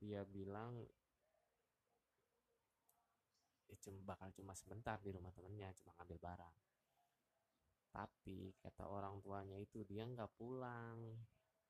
dia 0.00 0.24
bilang 0.24 0.80
ya 3.70 3.76
cuma 3.78 4.02
bakal 4.02 4.32
cuma 4.34 4.56
sebentar 4.56 4.98
di 4.98 5.14
rumah 5.14 5.30
temennya 5.30 5.70
cuma 5.78 5.94
ngambil 6.00 6.18
barang. 6.18 6.56
Tapi 7.90 8.54
kata 8.58 8.84
orang 8.86 9.22
tuanya 9.22 9.58
itu 9.60 9.86
dia 9.86 10.02
nggak 10.08 10.34
pulang. 10.34 11.20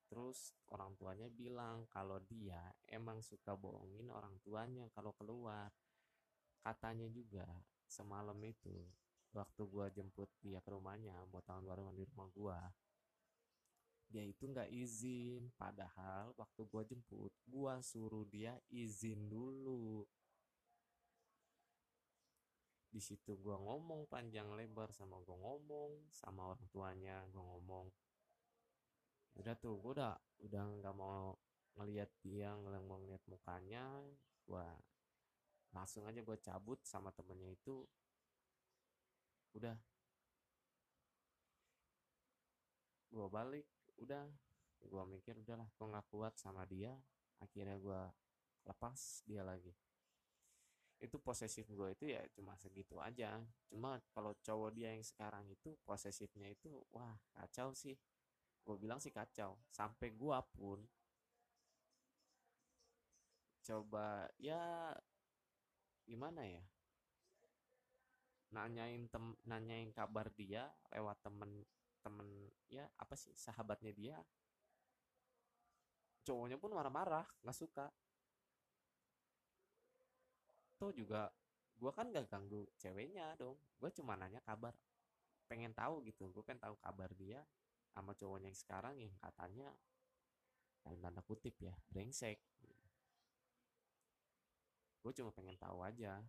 Terus 0.09 0.55
orang 0.71 0.95
tuanya 0.97 1.27
bilang 1.29 1.85
kalau 1.87 2.19
dia 2.25 2.73
emang 2.89 3.21
suka 3.21 3.53
bohongin 3.53 4.09
orang 4.09 4.33
tuanya 4.41 4.89
kalau 4.95 5.13
keluar. 5.13 5.69
Katanya 6.61 7.09
juga 7.09 7.45
semalam 7.91 8.39
itu 8.47 8.87
waktu 9.35 9.61
gua 9.67 9.91
jemput 9.91 10.31
dia 10.39 10.63
ke 10.63 10.71
rumahnya 10.71 11.15
mau 11.27 11.43
tahun 11.43 11.67
baruan 11.67 11.95
di 11.95 12.07
rumah 12.07 12.31
gua 12.31 12.59
dia 14.11 14.27
itu 14.27 14.43
nggak 14.43 14.67
izin. 14.67 15.47
Padahal 15.55 16.35
waktu 16.35 16.61
gua 16.67 16.83
jemput 16.83 17.31
gua 17.47 17.79
suruh 17.79 18.27
dia 18.27 18.59
izin 18.67 19.31
dulu. 19.31 20.03
Di 22.91 22.99
situ 22.99 23.39
gua 23.39 23.55
ngomong 23.55 24.11
panjang 24.11 24.51
lebar 24.51 24.91
sama 24.91 25.15
gua 25.23 25.39
ngomong 25.39 26.11
sama 26.11 26.51
orang 26.51 26.67
tuanya 26.75 27.23
gua 27.31 27.55
ngomong. 27.55 27.87
Udah 29.39 29.55
tuh 29.55 29.79
gua 29.79 29.91
udah 29.95 30.13
udah 30.43 30.63
nggak 30.83 30.95
mau 30.99 31.39
ngelihat 31.79 32.11
dia 32.19 32.51
nggak 32.51 32.83
mau 32.83 32.99
ngeliat 32.99 33.23
mukanya 33.31 33.87
gua 34.43 34.67
langsung 35.71 36.03
aja 36.07 36.19
gue 36.19 36.37
cabut 36.39 36.79
sama 36.83 37.11
temennya 37.15 37.55
itu. 37.55 37.87
Udah. 39.55 39.75
Gue 43.11 43.27
balik 43.27 43.67
udah. 43.99 44.27
Gue 44.81 45.03
mikir 45.07 45.37
udahlah 45.37 45.67
gue 45.67 45.87
nggak 45.87 46.07
kuat 46.11 46.33
sama 46.39 46.63
dia. 46.67 46.95
Akhirnya 47.39 47.79
gue 47.79 48.01
lepas 48.67 49.23
dia 49.27 49.43
lagi. 49.43 49.71
Itu 51.01 51.17
posesif 51.17 51.65
gue 51.65 51.97
itu 51.97 52.05
ya 52.13 52.21
cuma 52.35 52.53
segitu 52.59 52.99
aja. 53.01 53.41
Cuma 53.65 53.97
kalau 54.13 54.35
cowok 54.43 54.69
dia 54.75 54.93
yang 54.93 55.03
sekarang 55.03 55.47
itu 55.49 55.73
posesifnya 55.87 56.51
itu 56.51 56.69
wah 56.93 57.17
kacau 57.33 57.73
sih. 57.73 57.97
Gue 58.61 58.75
bilang 58.77 59.01
sih 59.01 59.09
kacau. 59.09 59.57
Sampai 59.71 60.13
gue 60.13 60.39
pun 60.53 60.79
coba 63.61 64.25
ya 64.41 64.89
gimana 66.07 66.45
ya? 66.45 66.63
Nanyain 68.51 69.07
tem 69.07 69.35
nanyain 69.47 69.89
kabar 69.95 70.27
dia 70.35 70.67
lewat 70.91 71.17
temen 71.23 71.63
temen 72.03 72.27
ya 72.67 72.89
apa 72.99 73.15
sih 73.15 73.31
sahabatnya 73.37 73.93
dia. 73.95 74.17
Cowoknya 76.21 76.57
pun 76.61 76.75
marah-marah 76.75 77.25
nggak 77.41 77.57
suka. 77.57 77.87
Tuh 80.77 80.91
juga 80.93 81.29
gue 81.81 81.91
kan 81.93 82.13
gak 82.13 82.29
ganggu 82.29 82.69
ceweknya 82.77 83.33
dong. 83.37 83.57
Gue 83.79 83.89
cuma 83.93 84.13
nanya 84.17 84.41
kabar. 84.43 84.75
Pengen 85.49 85.73
tahu 85.73 86.05
gitu 86.05 86.29
gue 86.29 86.43
pengen 86.45 86.61
tahu 86.61 86.75
kabar 86.77 87.09
dia 87.15 87.41
sama 87.91 88.15
cowoknya 88.15 88.47
yang 88.51 88.59
sekarang 88.59 88.95
yang 88.99 89.13
katanya 89.19 89.69
dalam 90.81 90.97
tanda 91.03 91.21
kutip 91.21 91.53
ya 91.61 91.75
brengsek 91.91 92.41
gue 95.01 95.13
cuma 95.17 95.33
pengen 95.33 95.57
tahu 95.57 95.81
aja. 95.81 96.21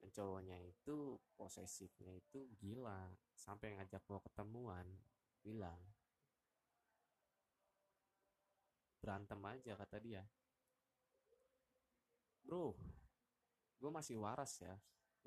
Dan 0.00 0.08
cowoknya 0.08 0.56
itu 0.64 1.20
posesifnya 1.36 2.16
itu 2.16 2.48
gila. 2.56 3.12
Sampai 3.36 3.76
ngajak 3.76 4.00
gue 4.08 4.20
ketemuan 4.24 4.88
bilang. 5.44 5.80
Berantem 9.04 9.40
aja 9.44 9.76
kata 9.76 9.96
dia. 10.00 10.24
Bro 12.44 12.76
gue 13.80 13.90
masih 13.92 14.16
waras 14.16 14.64
ya. 14.64 14.72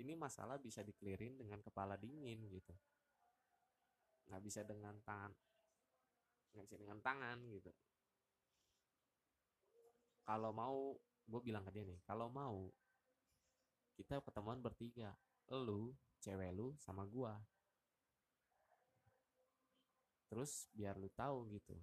Ini 0.02 0.18
masalah 0.18 0.58
bisa 0.58 0.82
dikelirin 0.82 1.38
dengan 1.38 1.62
kepala 1.62 1.94
dingin 1.94 2.42
gitu. 2.50 2.74
Nggak 4.30 4.42
bisa 4.42 4.62
dengan 4.66 4.98
tangan 5.06 5.34
nggak 6.58 6.74
bisa 6.74 6.78
dengan 6.82 6.98
tangan 7.06 7.38
gitu 7.54 7.70
kalau 10.28 10.52
mau 10.52 11.00
gue 11.28 11.42
bilang 11.42 11.64
ke 11.64 11.72
dia 11.72 11.88
nih 11.88 12.04
kalau 12.04 12.28
mau 12.28 12.68
kita 13.96 14.20
ketemuan 14.22 14.60
bertiga 14.60 15.16
lu 15.48 15.96
cewek 16.22 16.52
lu 16.52 16.76
sama 16.78 17.08
gua. 17.08 17.40
Terus 20.28 20.68
biar 20.76 21.00
lu 21.00 21.08
tahu 21.16 21.48
gitu 21.56 21.78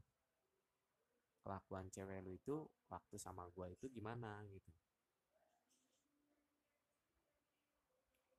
kelakuan 1.45 1.93
cewek 1.93 2.25
lu 2.25 2.33
itu 2.33 2.57
waktu 2.89 3.17
sama 3.21 3.49
gua 3.53 3.69
itu 3.73 3.89
gimana 3.89 4.45
gitu. 4.49 4.73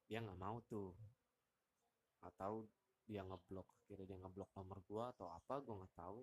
Dia 0.06 0.22
nggak 0.22 0.38
mau 0.42 0.62
tuh. 0.70 0.94
Atau 2.22 2.70
dia 3.06 3.22
ngeblok 3.22 3.70
kira 3.86 4.06
dia 4.06 4.18
ngeblok 4.18 4.50
nomor 4.58 4.82
gua 4.86 5.10
atau 5.14 5.30
apa 5.30 5.62
gua 5.62 5.82
nggak 5.82 5.96
tahu. 5.98 6.22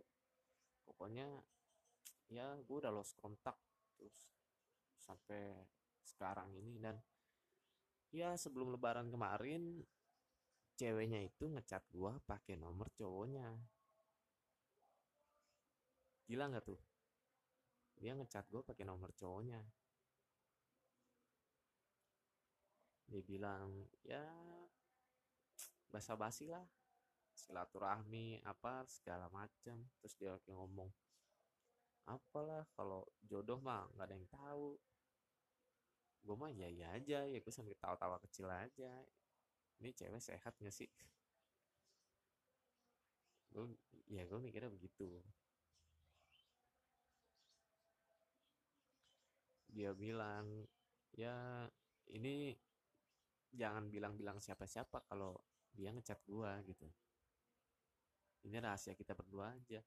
Pokoknya 0.86 1.26
ya 2.30 2.54
gua 2.66 2.86
udah 2.86 2.92
lost 2.94 3.18
kontak 3.18 3.58
terus 3.96 4.16
sampai 4.98 5.56
sekarang 6.02 6.52
ini. 6.56 6.78
Dan 6.78 6.96
ya 8.12 8.36
sebelum 8.36 8.72
lebaran 8.74 9.08
kemarin 9.08 9.82
ceweknya 10.76 11.20
itu 11.22 11.48
ngecat 11.48 11.84
gua 11.92 12.16
pakai 12.22 12.56
nomor 12.56 12.88
cowoknya. 12.94 13.48
Gila 16.26 16.44
nggak 16.48 16.64
tuh? 16.64 16.80
Dia 17.98 18.16
ngecat 18.16 18.48
gua 18.48 18.62
pakai 18.64 18.84
nomor 18.86 19.10
cowoknya. 19.12 19.60
Dia 23.12 23.20
bilang 23.20 23.84
ya 24.08 24.24
basa-basi 25.92 26.48
lah 26.48 26.64
silaturahmi 27.36 28.40
apa 28.48 28.88
segala 28.88 29.28
macam 29.28 29.76
terus 30.00 30.16
dia 30.16 30.32
kayak 30.40 30.56
ngomong 30.56 30.88
apalah 32.06 32.66
kalau 32.74 33.06
jodoh 33.22 33.58
mah 33.62 33.86
nggak 33.94 34.06
ada 34.08 34.14
yang 34.16 34.28
tahu. 34.30 34.78
Gue 36.22 36.36
mah 36.38 36.50
ya 36.54 36.68
ya 36.70 36.94
aja 36.94 37.26
ya 37.26 37.38
gue 37.38 37.52
sambil 37.54 37.74
tawa-tawa 37.78 38.18
kecil 38.22 38.46
aja. 38.50 38.92
Ini 39.82 39.90
cewek 39.90 40.22
sehat 40.22 40.54
gak 40.62 40.70
sih? 40.70 40.86
Gue 43.50 43.74
ya 44.06 44.22
gue 44.26 44.38
mikirnya 44.38 44.70
begitu. 44.70 45.18
Dia 49.72 49.90
bilang 49.96 50.68
ya 51.16 51.66
ini 52.12 52.52
jangan 53.52 53.88
bilang-bilang 53.92 54.40
siapa-siapa 54.40 55.04
kalau 55.08 55.36
dia 55.72 55.92
ngechat 55.92 56.20
gua 56.28 56.60
gitu. 56.64 56.88
Ini 58.42 58.58
rahasia 58.58 58.96
kita 58.96 59.14
berdua 59.14 59.54
aja 59.54 59.80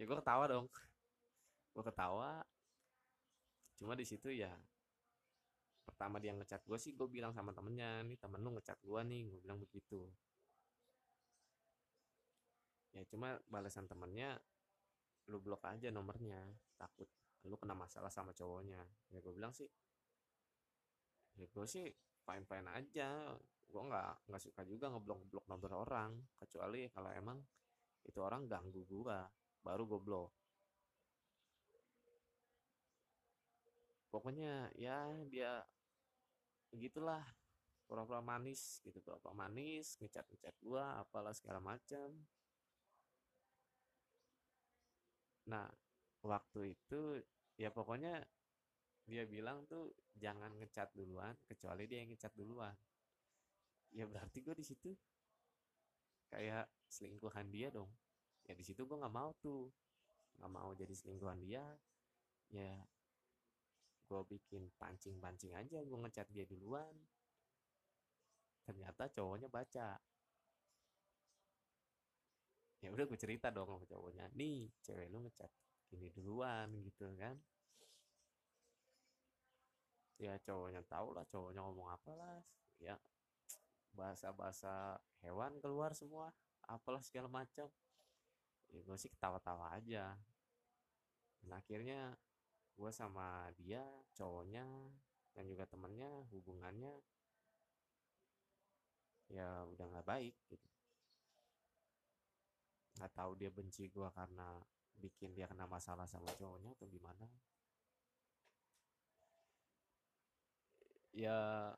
ya 0.00 0.08
gue 0.08 0.16
ketawa 0.16 0.44
dong. 0.48 0.66
Gue 1.76 1.84
ketawa. 1.84 2.40
Cuma 3.76 3.92
di 3.92 4.08
situ 4.08 4.32
ya 4.32 4.48
pertama 5.84 6.16
dia 6.22 6.32
ngechat 6.32 6.64
gue 6.64 6.78
sih 6.80 6.94
gue 6.96 7.08
bilang 7.10 7.34
sama 7.34 7.50
temennya 7.50 8.06
nih 8.06 8.14
temen 8.16 8.40
lu 8.40 8.54
ngechat 8.56 8.78
gue 8.80 9.00
nih 9.04 9.28
gue 9.28 9.40
bilang 9.44 9.60
begitu. 9.60 10.08
Ya 12.96 13.04
cuma 13.12 13.36
balasan 13.52 13.84
temennya 13.84 14.40
lu 15.28 15.36
blok 15.36 15.68
aja 15.68 15.92
nomornya. 15.92 16.40
Takut 16.80 17.12
lu 17.44 17.60
kena 17.60 17.76
masalah 17.76 18.08
sama 18.08 18.32
cowoknya. 18.32 18.80
Ya 19.12 19.20
gue 19.20 19.32
bilang 19.36 19.52
sih 19.52 19.68
ya 21.36 21.44
gue 21.44 21.66
sih 21.68 21.84
fine 22.24 22.48
fine 22.48 22.68
aja. 22.72 23.36
Gue 23.68 23.82
nggak 23.84 24.32
nggak 24.32 24.40
suka 24.40 24.64
juga 24.64 24.88
ngeblok 24.88 25.28
ngeblok 25.28 25.44
nomor 25.52 25.72
orang. 25.84 26.16
Kecuali 26.40 26.88
kalau 26.88 27.12
emang 27.12 27.36
itu 28.08 28.16
orang 28.24 28.48
ganggu 28.48 28.88
gue 28.88 29.39
baru 29.60 29.84
gue 29.84 30.00
blok 30.00 30.30
pokoknya 34.10 34.74
ya 34.74 35.06
dia 35.30 35.62
begitulah 36.74 37.22
pura-pura 37.86 38.22
manis 38.22 38.82
gitu 38.82 38.98
pura-pura 39.02 39.34
manis 39.34 39.98
ngecat 40.02 40.26
ngecat 40.30 40.54
gue 40.62 40.84
apalah 41.02 41.34
segala 41.34 41.58
macam. 41.58 42.14
Nah 45.50 45.66
waktu 46.22 46.78
itu 46.78 47.18
ya 47.58 47.74
pokoknya 47.74 48.22
dia 49.10 49.26
bilang 49.26 49.66
tuh 49.66 49.90
jangan 50.14 50.54
ngecat 50.58 50.94
duluan 50.94 51.34
kecuali 51.46 51.90
dia 51.90 52.02
yang 52.06 52.14
ngecat 52.14 52.30
duluan. 52.38 52.74
Ya 53.90 54.06
berarti 54.06 54.38
gue 54.38 54.54
di 54.54 54.62
situ 54.62 54.94
kayak 56.30 56.70
selingkuhan 56.86 57.50
dia 57.50 57.74
dong 57.74 57.90
ya 58.48 58.52
di 58.56 58.64
situ 58.64 58.86
gue 58.86 58.96
nggak 58.96 59.14
mau 59.14 59.34
tuh. 59.40 59.68
Nggak 60.40 60.52
mau 60.52 60.70
jadi 60.72 60.94
selingkuhan 60.96 61.40
dia. 61.44 61.64
Ya 62.50 62.76
gue 64.10 64.20
bikin 64.26 64.70
pancing-pancing 64.80 65.54
aja. 65.54 65.78
Gue 65.84 65.98
ngecat 66.00 66.26
dia 66.32 66.48
duluan. 66.48 66.92
Ternyata 68.64 69.10
cowoknya 69.10 69.50
baca. 69.50 69.98
Ya 72.80 72.88
udah 72.88 73.04
gue 73.04 73.18
cerita 73.20 73.52
dong 73.52 73.68
sama 73.68 73.84
cowoknya. 73.84 74.32
Nih 74.32 74.72
cewek 74.80 75.12
lu 75.12 75.20
ngecat 75.24 75.52
gini 75.92 76.08
duluan 76.16 76.72
gitu 76.80 77.12
kan. 77.20 77.36
Ya 80.20 80.36
cowoknya 80.44 80.84
tahu 80.88 81.16
lah 81.16 81.24
cowoknya 81.28 81.60
ngomong 81.64 81.88
apa 81.96 82.12
lah 82.12 82.38
ya 82.80 82.96
bahasa-bahasa 83.98 84.96
hewan 85.20 85.60
keluar 85.60 85.92
semua. 85.92 86.32
Apalah 86.68 87.02
segala 87.04 87.28
macam 87.28 87.68
ya 88.70 88.80
gue 88.82 88.96
sih 88.98 89.10
ketawa-tawa 89.10 89.74
aja. 89.74 90.14
Dan 91.40 91.50
akhirnya 91.56 92.14
gue 92.76 92.90
sama 92.94 93.50
dia 93.58 93.82
cowoknya 94.16 94.64
dan 95.34 95.44
juga 95.46 95.64
temennya 95.68 96.10
hubungannya 96.32 96.92
ya 99.30 99.64
udah 99.70 99.86
nggak 99.86 100.08
baik 100.08 100.34
gitu. 100.50 100.68
Nggak 102.98 103.12
tahu 103.14 103.32
dia 103.38 103.50
benci 103.54 103.86
gue 103.88 104.08
karena 104.10 104.58
bikin 105.00 105.32
dia 105.32 105.48
kena 105.48 105.64
masalah 105.64 106.04
sama 106.04 106.28
cowoknya 106.36 106.76
atau 106.76 106.86
gimana. 106.90 107.26
Ya 111.14 111.72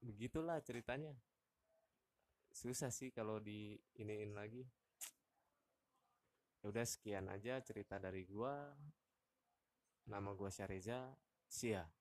begitulah 0.00 0.58
ceritanya. 0.64 1.14
Susah 2.50 2.90
sih 2.90 3.14
kalau 3.14 3.38
di 3.38 3.78
iniin 3.94 4.34
lagi 4.34 4.66
ya 6.60 6.66
udah 6.68 6.84
sekian 6.84 7.26
aja 7.32 7.60
cerita 7.64 7.96
dari 7.96 8.24
gua. 8.28 8.72
Nama 10.08 10.30
gua 10.34 10.50
Syareza 10.52 11.12
Sia 11.46 11.99